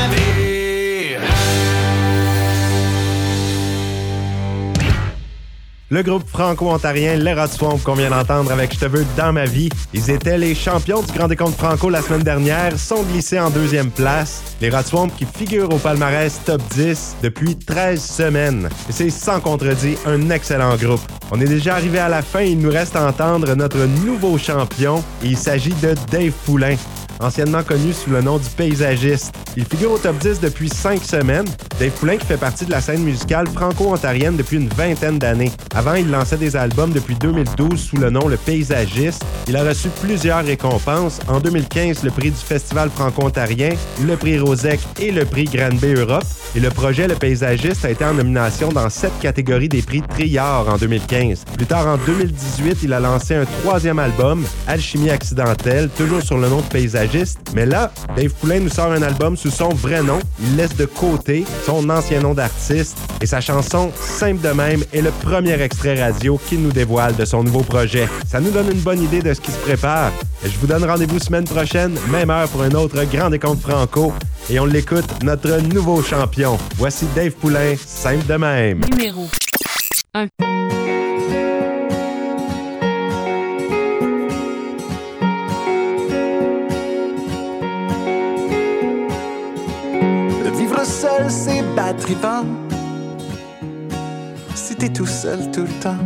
le 5.94 6.02
groupe 6.02 6.28
franco-ontarien 6.28 7.18
Les 7.18 7.34
Rats 7.34 7.48
Swamp 7.48 7.78
qu'on 7.84 7.94
vient 7.94 8.10
d'entendre 8.10 8.52
avec 8.52 8.74
Je 8.74 8.80
te 8.80 8.86
veux 8.86 9.06
dans 9.16 9.32
ma 9.32 9.46
vie. 9.46 9.70
Ils 9.94 10.10
étaient 10.10 10.40
les 10.40 10.56
champions 10.56 11.04
du 11.04 11.12
Grand 11.12 11.28
Décompte 11.28 11.56
Franco 11.56 11.88
la 11.88 12.02
semaine 12.02 12.24
dernière, 12.24 12.80
sont 12.80 13.04
glissés 13.04 13.40
en 13.40 13.52
deuxième 13.52 13.92
place. 13.92 14.42
Les 14.60 14.72
Rats 14.72 14.82
Swamp 14.82 15.10
qui 15.10 15.26
figurent 15.26 15.72
au 15.72 15.78
palmarès 15.78 16.42
top 16.46 16.64
10 16.74 17.18
depuis 17.22 17.56
13 17.56 18.04
semaines. 18.04 18.70
Et 18.90 18.92
c'est 18.92 19.12
sans 19.12 19.40
contredit 19.40 19.96
un 20.08 20.32
excellent 20.32 20.76
groupe. 20.78 21.02
On 21.32 21.40
est 21.40 21.46
déjà 21.46 21.76
arrivé 21.76 22.00
à 22.00 22.10
la 22.10 22.24
fin, 22.24 22.42
il 22.42 22.58
nous 22.58 22.72
reste 22.72 22.96
à 22.96 23.08
entendre 23.08 23.54
notre 23.54 23.86
nouveau 24.04 24.40
champion. 24.40 25.04
Il 25.22 25.38
s'agit 25.38 25.76
de 25.76 25.94
Dave 26.12 26.34
Poulain 26.46 26.76
anciennement 27.24 27.64
connu 27.64 27.94
sous 27.94 28.10
le 28.10 28.22
nom 28.22 28.38
du 28.38 28.50
paysagiste. 28.50 29.34
Il 29.56 29.66
figure 29.66 29.92
au 29.92 29.98
top 29.98 30.18
10 30.18 30.40
depuis 30.40 30.70
5 30.70 31.04
semaines. 31.04 31.46
Dave 31.80 31.92
Poulain 31.92 32.18
qui 32.18 32.26
fait 32.26 32.38
partie 32.38 32.66
de 32.66 32.72
la 32.72 32.82
scène 32.82 33.04
musicale 33.04 33.48
franco-ontarienne 33.48 34.36
depuis 34.36 34.58
une 34.58 34.70
vingtaine 34.70 35.20
d'années. 35.20 35.52
Avant, 35.76 35.94
il 35.94 36.10
lançait 36.10 36.38
des 36.38 36.56
albums 36.56 36.92
depuis 36.92 37.16
2012 37.16 37.80
sous 37.80 37.98
le 37.98 38.10
nom 38.10 38.28
Le 38.28 38.38
Paysagiste. 38.38 39.24
Il 39.48 39.56
a 39.56 39.64
reçu 39.64 39.90
plusieurs 40.02 40.44
récompenses. 40.44 41.20
En 41.28 41.40
2015, 41.40 42.04
le 42.04 42.12
prix 42.12 42.32
du 42.32 42.38
Festival 42.38 42.90
franco-ontarien, 42.90 43.72
le 44.06 44.16
prix 44.16 44.40
Rosec 44.40 44.80
et 45.00 45.12
le 45.12 45.26
prix 45.26 45.46
Granby 45.46 45.94
Europe. 45.94 46.26
Et 46.56 46.60
le 46.60 46.70
projet 46.70 47.08
Le 47.08 47.16
Paysagiste 47.16 47.84
a 47.84 47.90
été 47.90 48.06
en 48.06 48.14
nomination 48.14 48.70
dans 48.70 48.88
sept 48.88 49.12
catégories 49.20 49.70
des 49.70 49.82
prix 49.82 50.04
Triard 50.04 50.70
en 50.70 50.78
2015. 50.78 51.46
Plus 51.58 51.66
tard, 51.66 51.88
en 51.88 51.98
2018, 52.06 52.80
il 52.84 52.94
a 52.94 53.00
lancé 53.00 53.34
un 53.34 53.46
troisième 53.62 53.98
album, 53.98 54.46
Alchimie 54.68 55.10
accidentelle, 55.10 55.90
toujours 55.98 56.22
sur 56.22 56.38
le 56.38 56.48
nom 56.50 56.58
de 56.58 56.66
Paysagiste. 56.66 57.40
Mais 57.56 57.66
là, 57.66 57.92
Dave 58.16 58.34
Poulain 58.40 58.60
nous 58.60 58.70
sort 58.70 58.92
un 58.92 59.02
album 59.02 59.36
sous 59.36 59.50
son 59.50 59.70
vrai 59.70 60.04
nom. 60.04 60.20
Il 60.42 60.56
laisse 60.56 60.76
de 60.76 60.86
côté 60.86 61.44
son 61.66 61.90
ancien 61.90 62.22
nom 62.22 62.36
d'artiste 62.36 62.98
et 63.20 63.26
sa 63.26 63.42
chanson 63.42 63.92
Simple 63.96 64.42
de 64.42 64.50
même 64.50 64.84
est 64.94 65.02
le 65.02 65.12
premier 65.12 65.60
extrait 65.60 66.04
radio 66.04 66.40
qu'il 66.48 66.62
nous 66.62 66.72
dévoile 66.72 67.16
de 67.16 67.26
son 67.26 67.44
nouveau 67.44 67.62
projet. 67.62 68.08
Ça 68.28 68.40
nous 68.40 68.52
donne 68.52 68.72
une 68.72 68.82
bonne 68.82 69.02
idée 69.02 69.22
de 69.22 69.34
ce 69.34 69.42
qui 69.42 69.52
se 69.52 69.58
prépare. 69.58 70.12
Je 70.44 70.58
vous 70.60 70.68
donne 70.68 70.84
rendez-vous 70.84 71.20
semaine 71.20 71.46
prochaine, 71.46 71.98
même 72.12 72.30
heure 72.30 72.48
pour 72.50 72.62
un 72.62 72.72
autre 72.72 73.04
grand 73.06 73.30
décompte 73.30 73.62
franco. 73.62 74.14
Et 74.50 74.60
on 74.60 74.66
l'écoute, 74.66 75.24
notre 75.24 75.58
nouveau 75.62 76.02
champion. 76.04 76.43
Voici 76.76 77.06
Dave 77.16 77.32
Poulain, 77.32 77.76
simple 77.78 78.26
de 78.26 78.36
même. 78.36 78.82
Numéro 78.92 79.28
1. 80.14 80.28
Vivre 90.58 90.86
seul, 90.86 91.30
c'est 91.30 91.64
battrivant. 91.76 92.44
Si 94.54 94.76
t'es 94.76 94.90
tout 94.90 95.06
seul 95.06 95.50
tout 95.52 95.62
le 95.62 95.82
temps. 95.82 95.98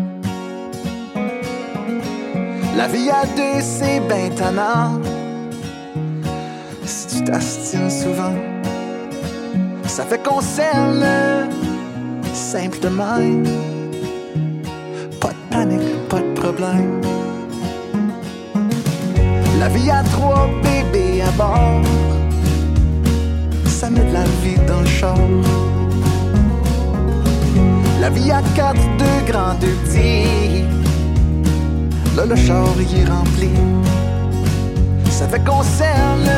La 2.75 2.87
vie 2.87 3.09
à 3.09 3.25
deux, 3.25 3.61
c'est 3.61 3.99
ben 4.01 4.33
tannant. 4.35 5.01
Si 6.85 7.17
tu 7.17 7.23
t'astines 7.23 7.89
souvent, 7.89 8.33
ça 9.97 10.03
fait 10.03 10.21
qu'on 10.21 10.41
s'aime 10.41 11.03
simple 12.31 12.77
de. 12.81 12.87
Pas 15.19 15.29
de 15.29 15.43
panique, 15.49 16.07
pas 16.07 16.19
de 16.19 16.33
problème. 16.39 17.01
La 19.59 19.69
vie 19.69 19.89
à 19.89 20.03
trois 20.03 20.47
bébés 20.61 21.23
à 21.23 21.31
bord, 21.31 21.81
ça 23.65 23.89
met 23.89 24.05
de 24.09 24.13
la 24.13 24.25
vie 24.43 24.59
dans 24.67 24.81
le 24.81 24.85
char. 24.99 25.17
La 27.99 28.11
vie 28.11 28.29
à 28.29 28.43
quatre, 28.55 28.85
deux 28.99 29.31
grands, 29.31 29.55
deux 29.59 29.75
petits. 29.83 30.63
Là, 32.15 32.27
le 32.27 32.35
char 32.35 32.69
il 32.79 32.99
est 32.99 33.09
rempli. 33.09 33.49
Ça 35.09 35.27
fait 35.27 35.43
qu'on 35.43 35.63
s'aime 35.63 36.29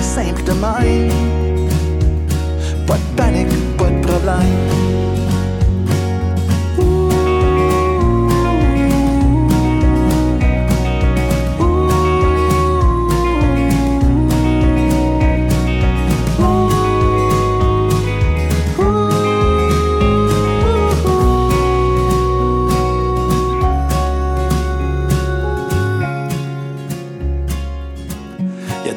simple 0.00 0.42
de. 0.42 1.41
Pas 2.92 2.98
de 2.98 3.16
panique, 3.16 3.48
pas 3.78 3.88
de 3.88 4.00
problème. 4.06 4.82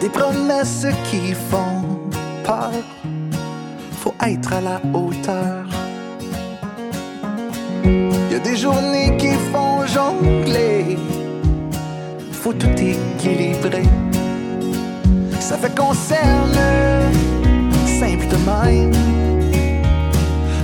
Des 0.01 0.09
promesses 0.09 0.85
qui 1.09 1.33
font. 1.33 1.75
Être 4.27 4.53
à 4.53 4.61
la 4.61 4.81
hauteur. 4.93 5.65
Y 8.31 8.35
a 8.35 8.39
des 8.39 8.57
journées 8.57 9.15
qui 9.17 9.33
font 9.51 9.85
jongler. 9.85 10.97
Faut 12.31 12.53
tout 12.53 12.75
équilibrer. 12.75 13.83
Ça 15.39 15.57
fait 15.57 15.75
qu'on 15.77 15.93
simple 15.93 16.57
de 18.31 18.37
même. 18.49 18.91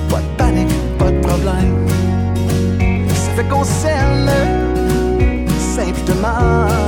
Pas 0.09 0.21
de 0.21 0.31
panique, 0.37 0.75
pas 0.97 1.11
de 1.11 1.19
problème. 1.19 1.87
Ça 3.09 3.31
fait 3.35 3.47
qu'on 3.47 3.63
simple 3.63 4.31
de 6.07 6.13
même. 6.13 6.81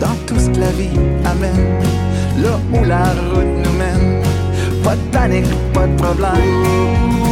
dans 0.00 0.14
tout 0.26 0.38
ce 0.38 0.50
que 0.50 0.60
la 0.60 0.70
vie 0.72 0.98
amène, 1.24 1.80
là 2.42 2.58
où 2.72 2.84
la 2.84 3.04
route 3.04 3.54
nous 3.64 3.72
mène. 3.78 4.22
Pas 4.82 4.96
de 4.96 5.00
panique, 5.12 5.72
pas 5.72 5.86
de 5.86 5.96
problème. 5.96 7.25